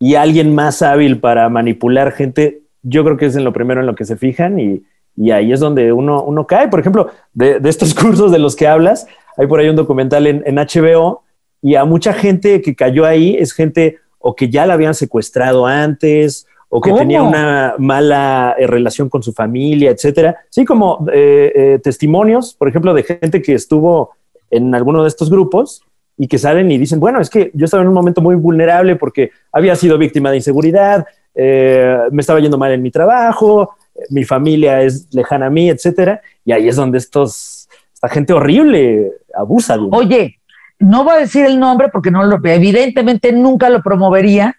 y 0.00 0.16
alguien 0.16 0.52
más 0.52 0.82
hábil 0.82 1.20
para 1.20 1.48
manipular 1.48 2.10
gente, 2.10 2.62
yo 2.82 3.04
creo 3.04 3.16
que 3.16 3.26
es 3.26 3.36
en 3.36 3.44
lo 3.44 3.52
primero 3.52 3.80
en 3.80 3.86
lo 3.86 3.94
que 3.94 4.04
se 4.04 4.16
fijan 4.16 4.58
y, 4.58 4.82
ahí 5.30 5.52
es 5.52 5.60
donde 5.60 5.92
uno, 5.92 6.24
uno 6.24 6.46
cae. 6.46 6.66
Por 6.66 6.80
ejemplo, 6.80 7.10
de, 7.32 7.60
de 7.60 7.68
estos 7.68 7.94
cursos 8.02 8.32
de 8.32 8.40
los 8.40 8.56
que 8.56 8.66
hablas, 8.66 9.06
hay 9.36 9.46
por 9.46 9.60
ahí 9.60 9.68
un 9.68 9.76
documental 9.76 10.26
en, 10.26 10.42
en 10.46 10.56
HBO 10.56 11.22
y 11.62 11.74
a 11.74 11.84
mucha 11.84 12.12
gente 12.12 12.62
que 12.62 12.74
cayó 12.74 13.04
ahí 13.04 13.36
es 13.38 13.52
gente 13.52 13.98
o 14.18 14.34
que 14.34 14.48
ya 14.48 14.66
la 14.66 14.74
habían 14.74 14.94
secuestrado 14.94 15.66
antes 15.66 16.46
o 16.68 16.80
que 16.80 16.90
¿Cómo? 16.90 17.00
tenía 17.00 17.22
una 17.22 17.74
mala 17.78 18.54
eh, 18.56 18.66
relación 18.66 19.08
con 19.08 19.22
su 19.22 19.32
familia, 19.32 19.90
etcétera. 19.90 20.38
Sí, 20.50 20.64
como 20.64 21.04
eh, 21.12 21.52
eh, 21.54 21.80
testimonios, 21.82 22.54
por 22.54 22.68
ejemplo, 22.68 22.94
de 22.94 23.02
gente 23.02 23.42
que 23.42 23.54
estuvo 23.54 24.12
en 24.50 24.72
alguno 24.74 25.02
de 25.02 25.08
estos 25.08 25.30
grupos 25.30 25.82
y 26.16 26.28
que 26.28 26.38
salen 26.38 26.70
y 26.70 26.78
dicen, 26.78 27.00
bueno, 27.00 27.20
es 27.20 27.28
que 27.28 27.50
yo 27.54 27.64
estaba 27.64 27.82
en 27.82 27.88
un 27.88 27.94
momento 27.94 28.20
muy 28.20 28.36
vulnerable 28.36 28.94
porque 28.94 29.30
había 29.52 29.74
sido 29.74 29.98
víctima 29.98 30.30
de 30.30 30.36
inseguridad, 30.36 31.06
me 31.34 32.20
estaba 32.20 32.40
yendo 32.40 32.58
mal 32.58 32.72
en 32.72 32.82
mi 32.82 32.90
trabajo, 32.90 33.74
mi 34.10 34.24
familia 34.24 34.82
es 34.82 35.12
lejana 35.14 35.46
a 35.46 35.50
mí, 35.50 35.70
etcétera. 35.70 36.20
Y 36.44 36.52
ahí 36.52 36.68
es 36.68 36.76
donde 36.76 36.98
estos, 36.98 37.68
esta 37.94 38.08
gente 38.08 38.32
horrible 38.32 39.12
abusa 39.34 39.78
de. 39.78 39.88
Oye, 39.92 40.39
no 40.80 41.04
voy 41.04 41.14
a 41.14 41.18
decir 41.20 41.44
el 41.46 41.60
nombre 41.60 41.88
porque 41.90 42.10
no 42.10 42.24
lo, 42.24 42.38
evidentemente 42.44 43.32
nunca 43.32 43.70
lo 43.70 43.82
promovería, 43.82 44.56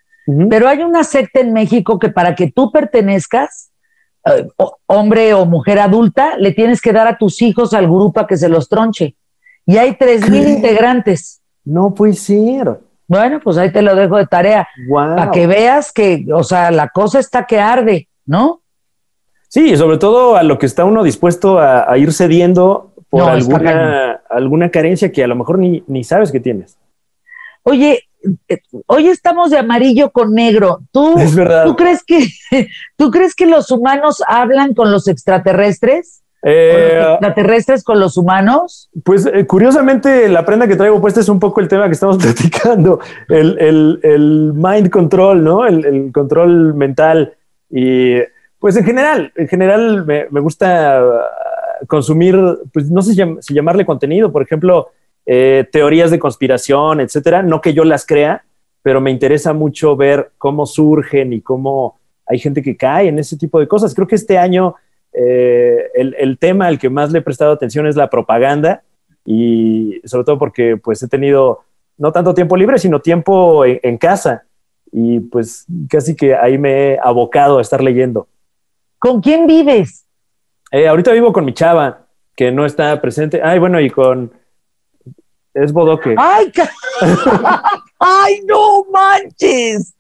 pero 0.50 0.68
hay 0.70 0.82
una 0.84 1.04
secta 1.04 1.40
en 1.42 1.52
México 1.52 2.00
que 2.00 2.10
para 2.10 2.36
que 2.36 2.50
tú 2.52 2.72
pertenezcas, 2.72 3.72
eh, 4.26 4.48
hombre 4.86 5.34
o 5.34 5.46
mujer 5.46 5.80
adulta, 5.80 6.38
le 6.38 6.54
tienes 6.54 6.80
que 6.80 6.94
dar 6.94 7.08
a 7.08 7.18
tus 7.18 7.42
hijos 7.42 7.74
al 7.74 7.88
grupo 7.88 8.20
a 8.20 8.28
que 8.28 8.38
se 8.38 8.48
los 8.48 8.70
tronche. 8.70 9.16
Y 9.66 9.78
hay 9.78 9.96
tres 9.96 10.30
mil 10.30 10.48
integrantes. 10.48 11.42
No 11.66 11.94
puede 11.94 12.14
ser. 12.14 12.80
Bueno, 13.08 13.40
pues 13.44 13.58
ahí 13.58 13.72
te 13.72 13.82
lo 13.82 13.96
dejo 13.96 14.18
de 14.18 14.28
tarea, 14.28 14.68
Wow. 14.88 15.16
para 15.16 15.32
que 15.32 15.48
veas 15.48 15.92
que, 15.92 16.26
o 16.34 16.44
sea, 16.44 16.72
la 16.72 16.90
cosa 16.90 17.20
está 17.20 17.46
que 17.46 17.60
arde, 17.60 18.08
¿no? 18.26 18.62
Sí, 19.50 19.72
y 19.72 19.76
sobre 19.76 19.98
todo 19.98 20.38
a 20.38 20.44
lo 20.44 20.58
que 20.58 20.66
está 20.66 20.86
uno 20.86 21.04
dispuesto 21.04 21.60
a, 21.60 21.92
a 21.92 21.98
ir 21.98 22.14
cediendo 22.14 22.91
por 23.12 23.20
No, 23.22 23.28
alguna, 23.28 24.22
alguna 24.30 24.72
carencia 24.72 25.12
que 25.12 25.24
a 25.24 25.28
lo 25.28 25.36
mejor 25.36 25.60
ni, 25.60 25.84
ni 25.86 26.04
sabes 26.04 26.32
que 26.32 26.40
tienes. 26.40 26.78
Oye, 27.64 28.06
eh, 28.50 28.60
hoy 28.88 29.08
estamos 29.10 29.52
de 29.52 29.60
amarillo 29.60 30.10
con 30.12 30.34
negro. 30.34 30.80
¿Tú, 30.92 31.16
Es 31.20 31.36
verdad. 31.36 31.66
¿tú, 31.66 31.76
crees 31.76 32.04
que, 32.04 32.26
¿Tú 32.98 33.12
crees 33.12 33.36
que 33.36 33.46
los 33.46 33.70
humanos 33.70 34.24
hablan 34.28 34.74
con 34.74 34.92
los 34.92 35.08
extraterrestres? 35.08 36.24
¿O 36.44 36.48
Eh, 36.50 36.96
los 37.00 37.10
extraterrestres 37.12 37.84
con 37.84 38.00
los 38.00 38.18
humanos? 38.18 38.90
Pues 39.04 39.28
eh, 39.28 39.46
curiosamente 39.46 40.28
la 40.28 40.44
prenda 40.44 40.68
que 40.68 40.76
traigo 40.76 41.00
puesta 41.00 41.20
es 41.20 41.30
un 41.30 41.40
poco 41.40 41.60
el 41.62 41.68
tema 41.68 41.86
que 41.86 41.94
estamos 41.94 42.18
platicando, 42.24 43.00
el, 43.30 43.60
el- 43.60 44.00
el 44.02 44.54
mind 44.56 44.90
control, 44.90 45.44
¿no? 45.44 45.68
El, 45.68 45.86
el 45.86 46.12
control 46.12 46.74
mental. 46.74 47.36
Y 47.70 48.16
pues 48.58 48.76
en 48.78 48.86
general, 48.86 49.32
en 49.36 49.48
general 49.48 50.06
me, 50.06 50.28
me 50.32 50.40
gusta 50.40 51.00
ah, 51.00 51.26
consumir, 51.96 52.36
pues 52.74 52.90
no 52.90 53.02
sé 53.02 53.14
si, 53.14 53.20
llam- 53.20 53.38
si 53.42 53.54
llamarle 53.54 53.86
contenido, 53.86 54.32
por 54.32 54.42
ejemplo, 54.42 54.88
eh, 55.26 55.68
teorías 55.72 56.10
de 56.10 56.20
conspiración, 56.20 57.02
etcétera. 57.02 57.44
No 57.44 57.60
que 57.60 57.74
yo 57.74 57.84
las 57.84 58.06
crea, 58.06 58.44
pero 58.82 59.02
me 59.02 59.12
interesa 59.12 59.52
mucho 59.54 59.98
ver 59.98 60.32
cómo 60.38 60.66
surgen 60.66 61.34
y 61.34 61.42
cómo 61.42 62.00
hay 62.26 62.40
gente 62.40 62.62
que 62.62 62.78
cae 62.78 63.10
en 63.10 63.20
ese 63.20 63.36
tipo 63.38 63.60
de 63.60 63.68
cosas. 63.68 63.94
Creo 63.94 64.08
que 64.08 64.16
este 64.16 64.38
año 64.38 64.76
eh, 65.14 65.90
el, 65.94 66.16
el 66.18 66.38
tema 66.38 66.68
al 66.68 66.80
que 66.80 66.90
más 66.90 67.12
le 67.12 67.20
he 67.20 67.22
prestado 67.22 67.52
atención 67.52 67.86
es 67.86 67.98
la 67.98 68.10
propaganda 68.10 68.82
y 69.26 70.00
sobre 70.06 70.24
todo 70.24 70.38
porque 70.40 70.78
pues 70.78 71.04
he 71.04 71.10
tenido 71.10 71.60
no 71.98 72.12
tanto 72.12 72.34
tiempo 72.34 72.56
libre, 72.56 72.80
sino 72.80 73.00
tiempo 73.02 73.66
en, 73.66 73.80
en 73.84 73.98
casa 73.98 74.44
y 74.94 75.20
pues 75.20 75.66
casi 75.90 76.16
que 76.16 76.36
ahí 76.36 76.58
me 76.58 76.72
he 76.94 77.00
abocado 77.04 77.58
a 77.58 77.62
estar 77.62 77.84
leyendo. 77.84 78.28
¿Con 78.98 79.20
quién 79.22 79.46
vives? 79.46 80.06
Eh, 80.72 80.88
ahorita 80.88 81.12
vivo 81.12 81.34
con 81.34 81.44
mi 81.44 81.54
chava, 81.54 82.08
que 82.36 82.52
no 82.52 82.66
está 82.66 83.00
presente. 83.02 83.42
Ay, 83.44 83.60
bueno, 83.60 83.80
y 83.80 83.90
con... 83.90 84.32
Es 85.54 85.74
Bodoque. 85.74 86.16
¡Ay, 86.18 86.52
¡Ay, 88.00 88.42
no 88.48 88.86
manches! 88.86 89.94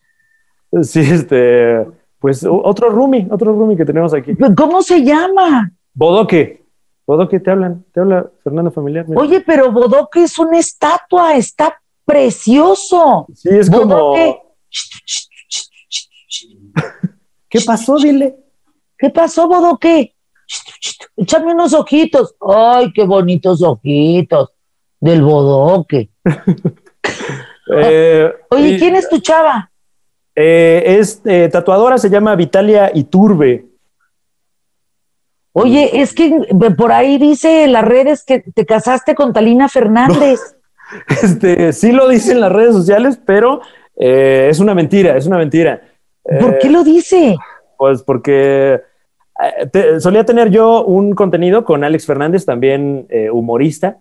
Sí, 0.83 1.01
este... 1.01 1.85
Pues 2.19 2.45
otro 2.47 2.89
roomie, 2.89 3.27
otro 3.31 3.51
roomie 3.51 3.75
que 3.75 3.83
tenemos 3.83 4.13
aquí. 4.13 4.33
¿Cómo 4.55 4.83
se 4.83 5.03
llama? 5.03 5.71
Bodoque. 5.93 6.63
Bodoque, 7.05 7.39
te 7.39 7.49
hablan. 7.49 7.83
Te 7.91 7.99
habla 7.99 8.29
Fernando 8.43 8.71
Familiar. 8.71 9.07
mira. 9.09 9.19
Oye, 9.19 9.41
pero 9.41 9.71
Bodoque 9.71 10.23
es 10.23 10.37
una 10.37 10.59
estatua, 10.59 11.35
está 11.35 11.81
precioso. 12.05 13.25
Sí, 13.33 13.49
es 13.51 13.69
como... 13.69 13.87
Bodoque. 13.87 14.39
¿Qué 17.49 17.59
pasó? 17.65 17.97
Dile. 17.97 18.37
¿Qué 18.97 19.09
pasó, 19.09 19.47
Bodoque? 19.47 20.15
Échame 21.17 21.53
unos 21.53 21.73
ojitos. 21.73 22.35
Ay, 22.41 22.91
qué 22.93 23.03
bonitos 23.03 23.61
ojitos 23.61 24.49
del 24.99 25.21
Bodoque. 25.21 26.09
Eh, 27.73 28.29
Oye, 28.49 28.77
¿quién 28.77 28.95
es 28.95 29.07
tu 29.07 29.19
chava? 29.19 29.71
Eh, 30.35 30.83
es 30.99 31.21
eh, 31.23 31.47
tatuadora, 31.49 31.97
se 31.97 32.09
llama 32.09 32.35
Vitalia 32.35 32.91
Iturbe. 32.93 33.65
Oye, 35.53 36.01
es 36.01 36.13
que 36.13 36.47
por 36.77 36.91
ahí 36.91 37.17
dice 37.17 37.63
en 37.63 37.71
las 37.71 37.85
redes 37.85 38.25
que 38.25 38.39
te 38.39 38.65
casaste 38.65 39.15
con 39.15 39.31
Talina 39.31 39.69
Fernández. 39.69 40.39
Este, 41.07 41.71
sí 41.71 41.93
lo 41.93 42.09
dice 42.09 42.33
en 42.33 42.41
las 42.41 42.51
redes 42.51 42.75
sociales, 42.75 43.17
pero 43.25 43.61
es 43.95 44.59
una 44.59 44.75
mentira, 44.75 45.15
es 45.15 45.25
una 45.25 45.37
mentira. 45.37 45.81
¿Por 46.21 46.59
qué 46.59 46.69
lo 46.69 46.83
dice? 46.83 47.37
Pues 47.77 48.03
porque 48.03 48.81
te- 49.71 49.99
solía 49.99 50.25
tener 50.25 50.49
yo 50.49 50.83
un 50.85 51.13
contenido 51.13 51.63
con 51.63 51.83
Alex 51.83 52.05
Fernández, 52.05 52.45
también 52.45 53.05
eh, 53.09 53.29
humorista, 53.29 53.97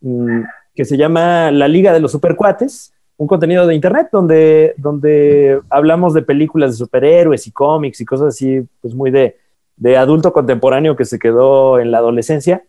mm, 0.00 0.40
que 0.74 0.84
se 0.84 0.96
llama 0.96 1.50
La 1.50 1.68
Liga 1.68 1.92
de 1.92 2.00
los 2.00 2.12
Supercuates, 2.12 2.92
un 3.16 3.26
contenido 3.26 3.66
de 3.66 3.74
internet 3.74 4.08
donde, 4.12 4.74
donde 4.76 5.60
hablamos 5.70 6.12
de 6.12 6.22
películas 6.22 6.72
de 6.72 6.76
superhéroes 6.76 7.46
y 7.46 7.50
cómics 7.50 8.00
y 8.00 8.04
cosas 8.04 8.28
así, 8.28 8.60
pues 8.82 8.94
muy 8.94 9.10
de, 9.10 9.36
de 9.76 9.96
adulto 9.96 10.32
contemporáneo 10.32 10.96
que 10.96 11.06
se 11.06 11.18
quedó 11.18 11.78
en 11.78 11.90
la 11.90 11.98
adolescencia. 11.98 12.64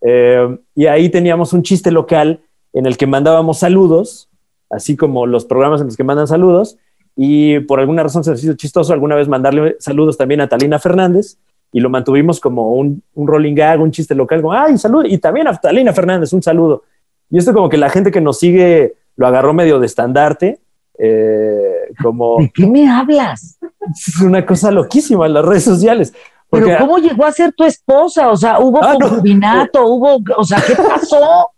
Eh, 0.00 0.58
y 0.74 0.86
ahí 0.86 1.08
teníamos 1.08 1.52
un 1.52 1.62
chiste 1.62 1.92
local 1.92 2.40
en 2.72 2.86
el 2.86 2.96
que 2.96 3.06
mandábamos 3.06 3.60
saludos, 3.60 4.28
así 4.70 4.96
como 4.96 5.26
los 5.26 5.44
programas 5.44 5.80
en 5.80 5.86
los 5.86 5.96
que 5.96 6.02
mandan 6.02 6.26
saludos, 6.26 6.78
y 7.14 7.60
por 7.60 7.78
alguna 7.78 8.02
razón 8.02 8.24
se 8.24 8.30
nos 8.30 8.42
hizo 8.42 8.54
chistoso 8.54 8.92
alguna 8.92 9.14
vez 9.14 9.28
mandarle 9.28 9.76
saludos 9.78 10.16
también 10.16 10.40
a 10.40 10.48
Talina 10.48 10.80
Fernández, 10.80 11.38
y 11.72 11.80
lo 11.80 11.88
mantuvimos 11.88 12.38
como 12.38 12.74
un, 12.74 13.02
un 13.14 13.26
rolling 13.26 13.54
gag, 13.54 13.80
un 13.80 13.90
chiste 13.90 14.14
local, 14.14 14.42
como, 14.42 14.52
ay, 14.52 14.76
salud, 14.76 15.04
y 15.06 15.18
también 15.18 15.48
a 15.48 15.56
Talina 15.56 15.92
Fernández, 15.92 16.32
un 16.32 16.42
saludo. 16.42 16.84
Y 17.30 17.38
esto 17.38 17.54
como 17.54 17.68
que 17.68 17.78
la 17.78 17.88
gente 17.88 18.10
que 18.10 18.20
nos 18.20 18.38
sigue 18.38 18.94
lo 19.16 19.26
agarró 19.26 19.54
medio 19.54 19.80
de 19.80 19.86
estandarte, 19.86 20.60
eh, 20.98 21.88
como 22.02 22.38
¿De 22.38 22.50
qué 22.50 22.66
me 22.66 22.88
hablas? 22.88 23.58
es 23.90 24.20
una 24.20 24.44
cosa 24.44 24.70
loquísima 24.70 25.26
en 25.26 25.34
las 25.34 25.44
redes 25.44 25.64
sociales. 25.64 26.12
Pero 26.50 26.68
¿cómo 26.78 26.98
llegó 26.98 27.24
a 27.24 27.32
ser 27.32 27.52
tu 27.52 27.64
esposa? 27.64 28.30
O 28.30 28.36
sea, 28.36 28.60
hubo 28.60 28.84
ah, 28.84 28.96
concubinato, 29.00 29.86
hubo, 29.86 30.22
o 30.36 30.44
sea, 30.44 30.62
¿qué 30.66 30.74
pasó? 30.74 31.50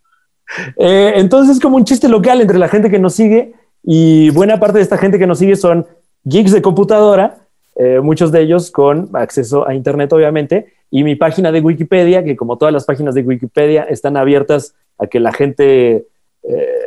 Eh, 0.77 1.15
entonces 1.17 1.57
es 1.57 1.63
como 1.63 1.77
un 1.77 1.85
chiste 1.85 2.09
local 2.09 2.41
entre 2.41 2.59
la 2.59 2.69
gente 2.69 2.91
que 2.91 3.01
nos 3.01 3.15
sigue 3.15 3.55
y 3.83 4.31
buena 4.31 4.61
parte 4.61 4.79
de 4.79 4.85
esta 4.85 4.97
gente 4.97 5.19
que 5.19 5.27
nos 5.27 5.39
sigue 5.39 5.57
son 5.57 5.87
geeks 6.23 6.53
de 6.53 6.63
computadora, 6.63 7.39
eh, 7.77 8.01
muchos 8.01 8.31
de 8.33 8.41
ellos 8.41 8.71
con 8.71 9.11
acceso 9.15 9.67
a 9.67 9.75
Internet, 9.75 10.13
obviamente, 10.13 10.75
y 10.91 11.03
mi 11.03 11.17
página 11.17 11.51
de 11.51 11.61
Wikipedia, 11.61 12.23
que 12.23 12.37
como 12.37 12.57
todas 12.57 12.73
las 12.73 12.85
páginas 12.85 13.15
de 13.15 13.23
Wikipedia 13.23 13.83
están 13.85 14.17
abiertas 14.17 14.75
a 14.99 15.07
que 15.07 15.19
la 15.19 15.33
gente 15.33 16.07
eh, 16.43 16.79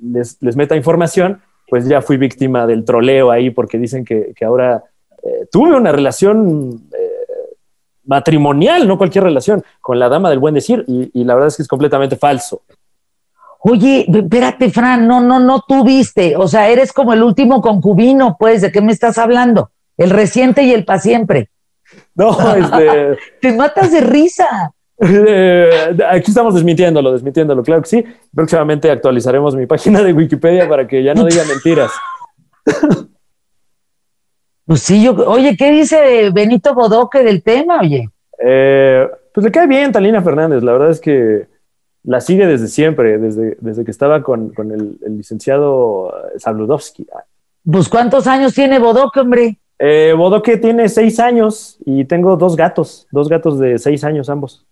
les, 0.00 0.38
meta 0.56 0.76
información, 0.76 1.40
pues 1.68 1.86
ya 1.86 2.00
fui 2.00 2.16
víctima 2.16 2.66
del 2.66 2.84
troleo 2.84 3.30
ahí 3.30 3.50
porque 3.50 3.78
dicen 3.78 4.04
que, 4.04 4.34
ahora 4.44 4.84
tuve 5.52 5.74
una 5.74 5.92
relación 5.92 6.88
matrimonial, 8.10 8.88
no 8.88 8.98
cualquier 8.98 9.24
relación, 9.24 9.62
con 9.80 10.00
la 10.00 10.08
dama 10.08 10.30
del 10.30 10.40
buen 10.40 10.54
decir, 10.54 10.84
y, 10.88 11.24
la 11.24 11.34
verdad 11.34 11.48
es 11.48 11.56
que 11.56 11.62
es 11.62 11.68
completamente 11.68 12.16
falso. 12.16 12.62
Oye, 13.60 14.04
espérate, 14.12 14.70
Fran, 14.70 15.06
no, 15.06 15.20
no, 15.20 15.38
no 15.38 15.60
tuviste, 15.60 16.36
o 16.36 16.48
sea, 16.48 16.68
eres 16.68 16.92
como 16.92 17.12
el 17.12 17.22
último 17.22 17.60
concubino, 17.60 18.36
pues, 18.38 18.62
¿de 18.62 18.72
qué 18.72 18.80
me 18.80 18.90
estás 18.90 19.16
hablando? 19.16 19.70
El 20.00 20.08
reciente 20.08 20.62
y 20.62 20.72
el 20.72 20.86
para 20.86 20.98
siempre. 20.98 21.50
No, 22.14 22.30
este... 22.56 23.18
Te 23.42 23.52
matas 23.52 23.92
de 23.92 24.00
risa. 24.00 24.72
Eh, 24.98 25.94
aquí 26.08 26.30
estamos 26.30 26.54
desmintiéndolo, 26.54 27.12
desmintiéndolo, 27.12 27.62
claro 27.62 27.82
que 27.82 27.88
sí. 27.88 28.04
Próximamente 28.34 28.90
actualizaremos 28.90 29.54
mi 29.54 29.66
página 29.66 30.02
de 30.02 30.14
Wikipedia 30.14 30.66
para 30.66 30.88
que 30.88 31.02
ya 31.02 31.12
no 31.12 31.24
diga 31.24 31.44
mentiras. 31.44 31.92
Pues 34.66 34.82
sí, 34.82 35.02
yo, 35.02 35.16
oye, 35.26 35.56
¿qué 35.56 35.72
dice 35.72 36.30
Benito 36.30 36.74
Bodoque 36.74 37.24
del 37.24 37.42
tema, 37.42 37.80
oye? 37.80 38.08
Eh, 38.38 39.04
pues 39.34 39.44
le 39.44 39.50
cae 39.50 39.66
bien 39.66 39.90
Talina 39.90 40.22
Fernández, 40.22 40.62
la 40.62 40.70
verdad 40.70 40.90
es 40.90 41.00
que 41.00 41.48
la 42.04 42.20
sigue 42.20 42.46
desde 42.46 42.68
siempre, 42.68 43.18
desde, 43.18 43.56
desde 43.60 43.84
que 43.84 43.90
estaba 43.90 44.22
con, 44.22 44.52
el, 44.56 45.16
licenciado 45.16 46.14
Sabludowski. 46.36 47.04
Pues 47.64 47.88
¿cuántos 47.88 48.28
años 48.28 48.54
tiene 48.54 48.78
Bodoque, 48.78 49.18
hombre? 49.18 49.58
Eh, 49.82 50.12
Bodoque 50.14 50.58
tiene 50.58 50.90
seis 50.90 51.18
años 51.18 51.78
y 51.86 52.04
tengo 52.04 52.36
dos 52.36 52.54
gatos, 52.54 53.08
dos 53.10 53.30
gatos 53.30 53.58
de 53.58 53.78
seis 53.78 54.04
años 54.04 54.28
ambos. 54.28 54.66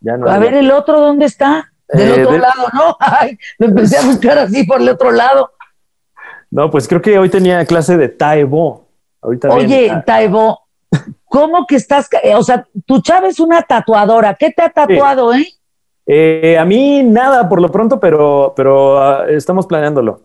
Ya 0.00 0.16
no 0.16 0.28
a 0.28 0.38
ver, 0.40 0.54
¿el 0.54 0.72
otro 0.72 1.00
dónde 1.00 1.26
está? 1.26 1.72
Del 1.86 2.08
eh, 2.08 2.24
otro 2.24 2.38
lado, 2.38 2.66
¿no? 2.74 2.96
Ay, 3.00 3.38
lo 3.58 3.68
empecé 3.68 3.98
a 3.98 4.04
buscar 4.04 4.36
así 4.38 4.64
por 4.64 4.80
el 4.80 4.88
otro 4.88 5.12
lado. 5.12 5.52
No, 6.50 6.68
pues 6.72 6.88
creo 6.88 7.00
que 7.00 7.16
hoy 7.16 7.28
tenía 7.28 7.64
clase 7.66 7.96
de 7.96 8.08
Taibo. 8.08 8.88
Oye, 9.20 9.92
Taibo, 10.04 10.60
¿cómo 11.26 11.64
que 11.64 11.76
estás? 11.76 12.08
O 12.34 12.42
sea, 12.42 12.66
tu 12.84 13.00
chava 13.02 13.28
es 13.28 13.38
una 13.38 13.62
tatuadora. 13.62 14.34
¿Qué 14.34 14.50
te 14.50 14.62
ha 14.62 14.70
tatuado, 14.70 15.34
eh? 15.34 15.46
eh? 16.04 16.58
A 16.58 16.64
mí 16.64 17.04
nada 17.04 17.48
por 17.48 17.60
lo 17.60 17.70
pronto, 17.70 18.00
pero, 18.00 18.54
pero 18.56 19.00
ah, 19.00 19.26
estamos 19.28 19.68
planeándolo. 19.68 20.22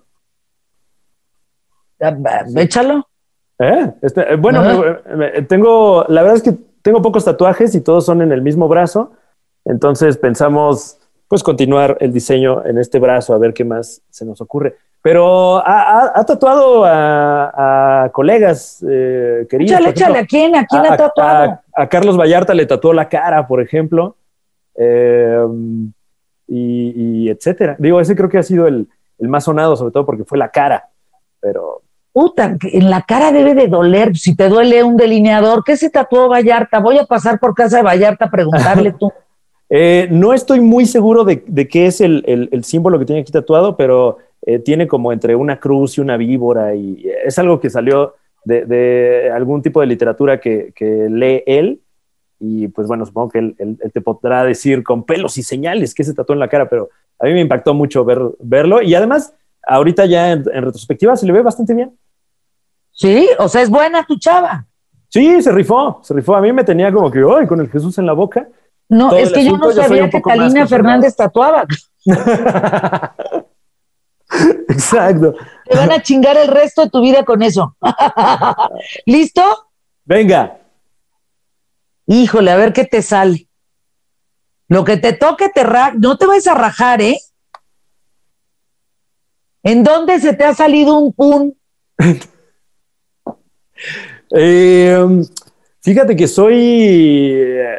Ah, 2.01 2.15
échalo. 2.55 3.10
¿Eh? 3.61 3.93
Este, 4.01 4.33
eh 4.33 4.35
bueno, 4.37 4.63
tengo, 5.47 6.05
la 6.07 6.21
verdad 6.21 6.37
es 6.37 6.43
que 6.43 6.57
tengo 6.81 7.01
pocos 7.01 7.25
tatuajes 7.25 7.75
y 7.75 7.81
todos 7.81 8.05
son 8.05 8.21
en 8.21 8.31
el 8.31 8.41
mismo 8.41 8.67
brazo. 8.67 9.11
Entonces 9.65 10.17
pensamos, 10.17 10.97
pues, 11.27 11.43
continuar 11.43 11.97
el 11.99 12.11
diseño 12.11 12.65
en 12.65 12.77
este 12.77 12.99
brazo, 12.99 13.33
a 13.33 13.37
ver 13.37 13.53
qué 13.53 13.63
más 13.63 14.01
se 14.09 14.25
nos 14.25 14.41
ocurre. 14.41 14.75
Pero 15.03 15.57
ha, 15.65 16.23
tatuado 16.27 16.83
a, 16.85 18.09
colegas 18.11 18.85
eh, 18.87 19.47
queridos. 19.49 19.71
Échale, 19.71 19.89
échale, 19.89 20.19
¿a 20.19 20.25
quién? 20.25 20.55
¿A 20.55 20.65
quién 20.65 20.85
ha 20.85 20.95
tatuado? 20.95 21.59
A, 21.75 21.89
Carlos 21.89 22.17
Vallarta 22.17 22.53
le 22.53 22.67
tatuó 22.67 22.93
la 22.93 23.09
cara, 23.09 23.47
por 23.47 23.61
ejemplo. 23.61 24.15
Eh, 24.75 25.43
y, 26.47 27.29
etcétera. 27.29 27.75
Digo, 27.79 27.99
ese 27.99 28.15
creo 28.15 28.29
que 28.29 28.37
ha 28.37 28.43
sido 28.43 28.67
el, 28.67 28.87
más 29.19 29.45
sonado, 29.45 29.75
sobre 29.75 29.91
todo 29.91 30.05
porque 30.05 30.23
fue 30.23 30.37
la 30.37 30.49
cara. 30.49 30.89
Pero. 31.39 31.81
Puta, 32.13 32.57
en 32.61 32.89
la 32.89 33.03
cara 33.03 33.31
debe 33.31 33.55
de 33.55 33.67
doler. 33.67 34.17
Si 34.17 34.35
te 34.35 34.49
duele 34.49 34.83
un 34.83 34.97
delineador, 34.97 35.63
¿qué 35.63 35.77
se 35.77 35.89
tatuó 35.89 36.27
Vallarta? 36.27 36.79
Voy 36.79 36.97
a 36.97 37.05
pasar 37.05 37.39
por 37.39 37.55
casa 37.55 37.77
de 37.77 37.83
Vallarta 37.83 38.25
a 38.25 38.31
preguntarle 38.31 38.93
tú. 38.99 39.11
Eh, 39.69 40.07
no 40.11 40.33
estoy 40.33 40.59
muy 40.59 40.85
seguro 40.85 41.23
de, 41.23 41.41
qué 41.69 41.85
es 41.85 42.01
el, 42.01 42.23
el 42.25 42.63
símbolo 42.65 42.99
que 42.99 43.05
tiene 43.05 43.21
aquí 43.21 43.31
tatuado, 43.31 43.77
pero 43.77 44.17
eh, 44.43 44.57
tiene 44.57 44.87
como 44.87 45.13
entre 45.13 45.35
una 45.35 45.59
cruz 45.59 45.97
y 45.97 46.01
una 46.01 46.17
víbora 46.17 46.73
y 46.73 47.05
es 47.23 47.37
algo 47.37 47.59
que 47.59 47.69
salió 47.69 48.15
de, 48.43 49.29
algún 49.31 49.61
tipo 49.61 49.81
de 49.81 49.85
literatura 49.85 50.39
que, 50.39 50.73
lee 50.79 51.43
él 51.45 51.79
y 52.39 52.67
pues 52.69 52.87
bueno, 52.87 53.05
supongo 53.05 53.29
que 53.29 53.37
él, 53.37 53.77
te 53.93 54.01
podrá 54.01 54.43
decir 54.43 54.83
con 54.83 55.03
pelos 55.03 55.37
y 55.37 55.43
señales 55.43 55.93
que 55.93 56.03
se 56.03 56.15
tatuó 56.15 56.33
en 56.33 56.39
la 56.39 56.47
cara, 56.47 56.67
pero 56.67 56.89
a 57.19 57.25
mí 57.25 57.33
me 57.33 57.41
impactó 57.41 57.75
mucho 57.75 58.03
ver, 58.03 58.19
verlo 58.39 58.81
y 58.81 58.95
además 58.95 59.35
ahorita 59.67 60.05
ya 60.05 60.31
en, 60.31 60.43
retrospectiva 60.45 61.15
se 61.15 61.25
le 61.25 61.33
ve 61.33 61.41
bastante 61.41 61.73
bien. 61.73 61.97
Sí, 62.91 63.29
o 63.39 63.47
sea, 63.47 63.61
es 63.61 63.69
buena 63.69 64.05
tu 64.05 64.17
chava. 64.17 64.65
Sí, 65.09 65.41
se 65.41 65.51
rifó, 65.51 66.01
se 66.03 66.13
rifó. 66.13 66.35
A 66.35 66.41
mí 66.41 66.51
me 66.53 66.63
tenía 66.63 66.91
como 66.91 67.09
que, 67.11 67.19
¡ay! 67.19 67.47
Con 67.47 67.59
el 67.59 67.69
Jesús 67.69 67.97
en 67.97 68.05
la 68.05 68.13
boca. 68.13 68.47
No, 68.89 69.15
es 69.15 69.31
que 69.31 69.45
yo 69.45 69.57
no 69.57 69.71
sabía 69.71 70.09
que 70.09 70.19
Talina 70.21 70.67
Fernández 70.67 71.15
tatuaba. 71.15 71.65
Exacto. 74.69 75.33
Te 75.65 75.77
van 75.77 75.91
a 75.91 76.01
chingar 76.01 76.37
el 76.37 76.47
resto 76.47 76.83
de 76.83 76.89
tu 76.89 77.01
vida 77.01 77.23
con 77.23 77.41
eso. 77.41 77.75
¿Listo? 79.05 79.43
Venga. 80.05 80.57
Híjole, 82.07 82.51
a 82.51 82.57
ver 82.57 82.73
qué 82.73 82.85
te 82.85 83.01
sale. 83.01 83.47
Lo 84.67 84.83
que 84.83 84.97
te 84.97 85.13
toque, 85.13 85.49
te 85.49 85.65
no 85.97 86.17
te 86.17 86.25
vas 86.25 86.47
a 86.47 86.53
rajar, 86.53 87.01
¿eh? 87.01 87.19
¿En 89.63 89.83
dónde 89.83 90.19
se 90.19 90.33
te 90.33 90.43
ha 90.43 90.53
salido 90.53 90.97
un 90.97 91.13
pun? 91.13 91.55
Em, 94.33 95.25
fíjate 95.81 96.15
que 96.15 96.27
soy, 96.27 97.35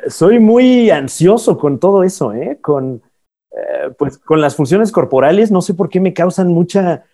soy 0.08 0.38
muy 0.38 0.90
ansioso 0.90 1.56
con 1.56 1.78
todo 1.78 2.02
eso, 2.02 2.34
¿eh? 2.34 2.58
Con, 2.60 3.00
eh, 3.52 3.90
pues 3.98 4.18
con 4.18 4.40
las 4.40 4.56
funciones 4.56 4.92
corporales, 4.92 5.50
no 5.50 5.62
sé 5.62 5.74
por 5.74 5.88
qué 5.88 6.00
me 6.00 6.12
causan 6.12 6.48
mucha, 6.48 7.04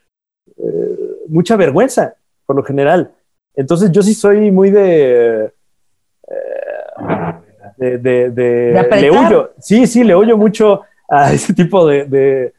eh, 0.56 0.98
mucha 1.28 1.56
vergüenza, 1.56 2.14
por 2.46 2.56
lo 2.56 2.64
general. 2.64 3.12
Entonces 3.54 3.90
yo 3.92 4.02
sí 4.02 4.14
soy 4.14 4.50
muy 4.50 4.70
de... 4.70 5.52
Eh, 7.80 7.98
de, 7.98 8.30
de, 8.30 8.88
le 9.00 9.10
huyo, 9.10 9.52
sí, 9.60 9.86
sí, 9.86 10.02
le 10.02 10.16
huyo 10.16 10.36
mucho 10.36 10.82
a 11.08 11.32
ese 11.32 11.54
tipo 11.54 11.86
de, 11.86 12.52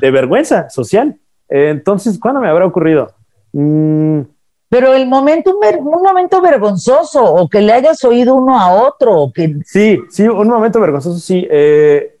vergüenza 0.00 0.68
social. 0.70 1.18
Entonces, 1.48 2.18
¿cuándo 2.18 2.40
me 2.40 2.48
habrá 2.48 2.66
ocurrido? 2.66 3.12
Mm. 3.52 4.20
Pero 4.68 4.94
el 4.94 5.06
momento, 5.06 5.58
un 5.58 6.02
momento 6.02 6.42
vergonzoso, 6.42 7.24
o 7.24 7.48
que 7.48 7.62
le 7.62 7.72
hayas 7.72 8.04
oído 8.04 8.34
uno 8.34 8.58
a 8.58 8.70
otro, 8.70 9.14
o 9.14 9.32
que... 9.32 9.56
Sí, 9.64 9.98
sí, 10.10 10.28
un 10.28 10.48
momento 10.48 10.78
vergonzoso, 10.78 11.18
sí. 11.18 11.46
Eh, 11.50 12.18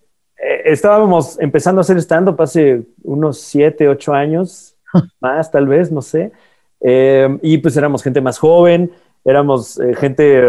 estábamos 0.64 1.38
empezando 1.40 1.80
a 1.80 1.82
hacer 1.82 1.98
stand-up 1.98 2.40
hace 2.40 2.84
unos 3.02 3.38
siete, 3.40 3.86
ocho 3.86 4.14
años, 4.14 4.76
más 5.20 5.50
tal 5.50 5.66
vez, 5.66 5.92
no 5.92 6.00
sé. 6.00 6.32
Eh, 6.80 7.38
y 7.42 7.58
pues 7.58 7.76
éramos 7.76 8.02
gente 8.02 8.22
más 8.22 8.38
joven, 8.38 8.92
éramos 9.24 9.78
eh, 9.80 9.94
gente 9.94 10.42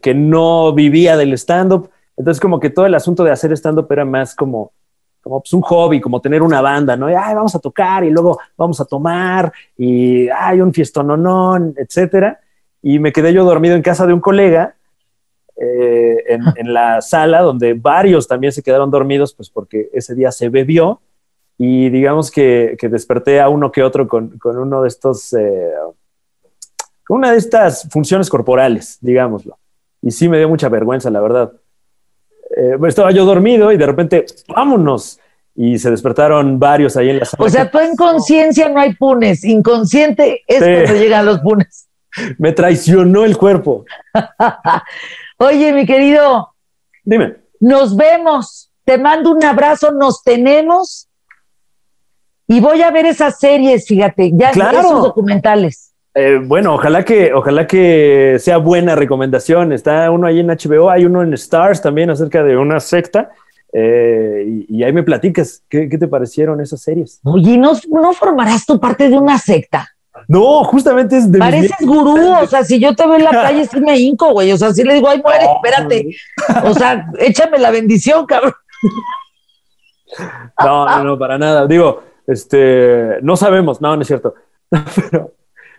que 0.00 0.14
no 0.14 0.72
vivía 0.72 1.18
del 1.18 1.34
stand-up. 1.34 1.90
Entonces 2.16 2.40
como 2.40 2.58
que 2.58 2.70
todo 2.70 2.86
el 2.86 2.94
asunto 2.94 3.22
de 3.22 3.32
hacer 3.32 3.52
stand-up 3.52 3.88
era 3.90 4.06
más 4.06 4.34
como, 4.34 4.72
como 5.24 5.40
pues, 5.40 5.54
un 5.54 5.62
hobby, 5.62 6.02
como 6.02 6.20
tener 6.20 6.42
una 6.42 6.60
banda, 6.60 6.96
¿no? 6.96 7.10
Y, 7.10 7.14
Ay, 7.14 7.34
vamos 7.34 7.54
a 7.54 7.58
tocar 7.58 8.04
y 8.04 8.10
luego 8.10 8.38
vamos 8.58 8.78
a 8.78 8.84
tomar 8.84 9.50
y 9.76 10.28
hay 10.28 10.60
un 10.60 10.72
fiestononón, 10.72 11.74
etcétera. 11.78 12.38
Y 12.82 12.98
me 12.98 13.10
quedé 13.10 13.32
yo 13.32 13.42
dormido 13.44 13.74
en 13.74 13.80
casa 13.80 14.06
de 14.06 14.12
un 14.12 14.20
colega 14.20 14.76
eh, 15.56 16.24
en, 16.28 16.74
la 16.74 17.00
sala 17.00 17.40
donde 17.40 17.72
varios 17.72 18.28
también 18.28 18.52
se 18.52 18.62
quedaron 18.62 18.90
dormidos, 18.90 19.32
pues 19.34 19.48
porque 19.48 19.88
ese 19.94 20.14
día 20.14 20.30
se 20.30 20.50
bebió 20.50 21.00
y 21.56 21.88
digamos 21.88 22.30
que, 22.30 22.76
desperté 22.82 23.40
a 23.40 23.48
uno 23.48 23.72
que 23.72 23.82
otro 23.82 24.06
con, 24.06 24.38
uno 24.42 24.82
de 24.82 24.88
estos, 24.88 25.32
eh, 25.32 25.72
con 27.06 27.16
una 27.18 27.32
de 27.32 27.38
estas 27.38 27.88
funciones 27.90 28.28
corporales, 28.28 28.98
digámoslo. 29.00 29.56
Y 30.02 30.10
sí 30.10 30.28
me 30.28 30.36
dio 30.36 30.50
mucha 30.50 30.68
vergüenza, 30.68 31.08
la 31.08 31.22
verdad. 31.22 31.52
Eh, 32.56 32.76
estaba 32.86 33.10
yo 33.10 33.24
dormido 33.24 33.72
y 33.72 33.76
de 33.76 33.86
repente, 33.86 34.26
vámonos. 34.48 35.18
Y 35.56 35.78
se 35.78 35.90
despertaron 35.90 36.58
varios 36.58 36.96
ahí 36.96 37.10
en 37.10 37.20
la 37.20 37.24
sala. 37.24 37.44
O 37.44 37.48
sea, 37.48 37.70
tú 37.70 37.78
en 37.78 37.94
conciencia 37.94 38.68
no 38.68 38.80
hay 38.80 38.94
punes, 38.94 39.44
inconsciente 39.44 40.42
es 40.48 40.58
cuando 40.58 41.00
llegan 41.00 41.26
los 41.26 41.38
punes. 41.40 41.88
Me 42.38 42.52
traicionó 42.52 43.24
el 43.24 43.36
cuerpo. 43.36 43.84
Oye, 45.38 45.72
mi 45.72 45.86
querido. 45.86 46.54
Dime. 47.04 47.36
Nos 47.60 47.96
vemos. 47.96 48.70
Te 48.84 48.98
mando 48.98 49.30
un 49.30 49.44
abrazo. 49.44 49.92
Nos 49.92 50.22
tenemos. 50.22 51.08
Y 52.46 52.60
voy 52.60 52.82
a 52.82 52.90
ver 52.90 53.06
esas 53.06 53.38
series, 53.38 53.86
fíjate, 53.86 54.30
ya 54.34 54.50
esos 54.50 55.02
documentales. 55.02 55.93
Eh, 56.14 56.40
bueno, 56.42 56.74
ojalá 56.74 57.04
que, 57.04 57.32
ojalá 57.34 57.66
que 57.66 58.36
sea 58.38 58.58
buena 58.58 58.94
recomendación. 58.94 59.72
Está 59.72 60.10
uno 60.10 60.26
ahí 60.26 60.40
en 60.40 60.48
HBO, 60.48 60.90
hay 60.90 61.04
uno 61.04 61.22
en 61.22 61.34
Stars 61.34 61.82
también 61.82 62.10
acerca 62.10 62.42
de 62.42 62.56
una 62.56 62.80
secta. 62.80 63.30
Eh, 63.72 64.64
y, 64.68 64.84
ahí 64.84 64.92
me 64.92 65.02
platicas, 65.02 65.64
¿qué, 65.68 65.88
te 65.88 66.06
parecieron 66.06 66.60
esas 66.60 66.80
series? 66.80 67.20
Oye, 67.24 67.58
¿no, 67.58 67.72
¿no 67.90 68.12
formarás 68.12 68.64
tu 68.64 68.78
parte 68.78 69.08
de 69.08 69.18
una 69.18 69.36
secta? 69.36 69.88
No, 70.28 70.62
justamente 70.62 71.16
es 71.16 71.30
de. 71.30 71.40
Pareces 71.40 71.76
gurú, 71.80 72.34
o 72.40 72.46
sea, 72.46 72.62
si 72.62 72.78
yo 72.78 72.94
te 72.94 73.04
veo 73.04 73.16
en 73.16 73.24
la 73.24 73.30
calle, 73.30 73.66
sí 73.66 73.80
me 73.80 73.98
hinco, 73.98 74.30
güey. 74.32 74.52
O 74.52 74.56
sea, 74.56 74.72
sí 74.72 74.84
le 74.84 74.94
digo, 74.94 75.08
ay, 75.08 75.20
muere, 75.20 75.44
espérate. 75.44 76.16
O 76.64 76.72
sea, 76.72 77.10
échame 77.18 77.58
la 77.58 77.72
bendición, 77.72 78.24
cabrón. 78.24 78.54
No, 80.62 80.86
no, 80.86 81.04
no, 81.04 81.18
para 81.18 81.36
nada. 81.36 81.66
Digo, 81.66 82.02
este, 82.26 83.18
no 83.22 83.36
sabemos, 83.36 83.80
no, 83.80 83.96
no 83.96 84.02
es 84.02 84.08
cierto. 84.08 84.34
Pero, 85.10 85.33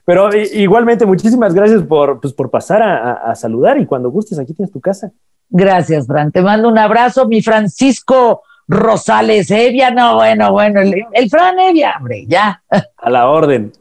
pero 0.05 0.29
igualmente, 0.35 1.05
muchísimas 1.05 1.53
gracias 1.53 1.81
por, 1.81 2.21
pues, 2.21 2.33
por 2.33 2.51
pasar 2.51 2.83
a, 2.83 3.33
saludar 3.35 3.79
y 3.79 3.87
cuando 3.87 4.11
gustes, 4.11 4.37
aquí 4.37 4.53
tienes 4.53 4.71
tu 4.71 4.79
casa. 4.79 5.11
Gracias, 5.49 6.05
Fran. 6.05 6.31
Te 6.31 6.41
mando 6.41 6.69
un 6.69 6.77
abrazo, 6.77 7.27
mi 7.27 7.41
Francisco 7.41 8.43
Rosales 8.67 9.49
Evia. 9.49 9.89
No, 9.89 10.15
bueno, 10.15 10.51
bueno, 10.51 10.81
el, 10.81 11.29
Fran 11.29 11.59
Evia, 11.59 11.95
hombre, 11.97 12.25
ya. 12.27 12.61
A 12.97 13.09
la 13.09 13.27
orden. 13.29 13.71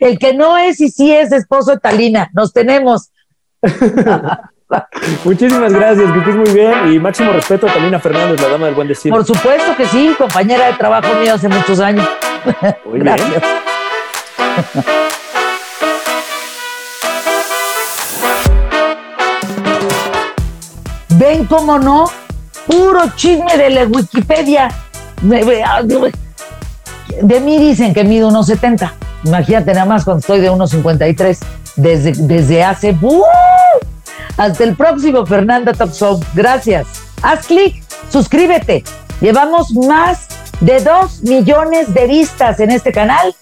el 0.00 0.18
que 0.18 0.34
no 0.34 0.58
es 0.58 0.80
y 0.80 0.90
sí 0.90 1.12
es 1.12 1.32
esposo 1.32 1.72
de 1.72 1.78
Talina. 1.78 2.30
Nos 2.34 2.52
tenemos. 2.52 3.10
Muchísimas 5.24 5.72
gracias, 5.72 6.12
que 6.12 6.18
estés 6.18 6.36
muy 6.36 6.50
bien 6.52 6.92
y 6.92 6.98
máximo 6.98 7.32
respeto 7.32 7.66
a 7.66 7.98
Fernández, 7.98 8.40
la 8.40 8.48
dama 8.48 8.66
del 8.66 8.74
buen 8.74 8.86
decir. 8.86 9.10
Por 9.10 9.24
supuesto 9.24 9.76
que 9.76 9.86
sí, 9.86 10.14
compañera 10.16 10.66
de 10.66 10.74
trabajo 10.74 11.08
mío 11.20 11.34
hace 11.34 11.48
muchos 11.48 11.80
años. 11.80 12.08
Muy 12.84 13.00
gracias. 13.00 13.42
Ven 21.10 21.44
cómo 21.46 21.78
no, 21.78 22.06
puro 22.66 23.02
chisme 23.14 23.56
de 23.56 23.70
la 23.70 23.84
Wikipedia. 23.84 24.68
Ah, 25.66 25.82
de 25.82 27.40
mí 27.40 27.58
dicen 27.58 27.92
que 27.92 28.04
mido 28.04 28.28
unos 28.28 28.46
70. 28.46 28.94
Imagínate 29.24 29.74
nada 29.74 29.84
más 29.84 30.04
cuando 30.04 30.20
estoy 30.20 30.40
de 30.40 30.48
unos 30.48 30.70
53. 30.70 31.38
Desde, 31.76 32.12
desde 32.12 32.64
hace... 32.64 32.96
¡uh! 33.00 33.22
Hasta 34.36 34.64
el 34.64 34.74
próximo 34.74 35.26
Fernanda 35.26 35.72
Talk 35.74 35.92
Gracias. 36.34 36.86
Haz 37.22 37.46
clic, 37.46 37.82
suscríbete. 38.08 38.82
Llevamos 39.20 39.74
más 39.74 40.28
de 40.60 40.80
2 40.80 41.22
millones 41.24 41.92
de 41.92 42.06
vistas 42.06 42.60
en 42.60 42.70
este 42.70 42.92
canal 42.92 43.34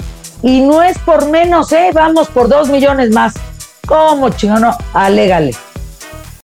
y 0.43 0.61
no 0.61 0.83
es 0.83 0.99
por 0.99 1.29
menos, 1.29 1.73
¿eh? 1.73 1.91
Vamos 1.93 2.29
por 2.29 2.49
2 2.49 2.69
millones 2.69 3.11
más. 3.11 3.35
¿Cómo, 3.87 4.29
chingón? 4.31 4.65
Alégale. 4.93 5.55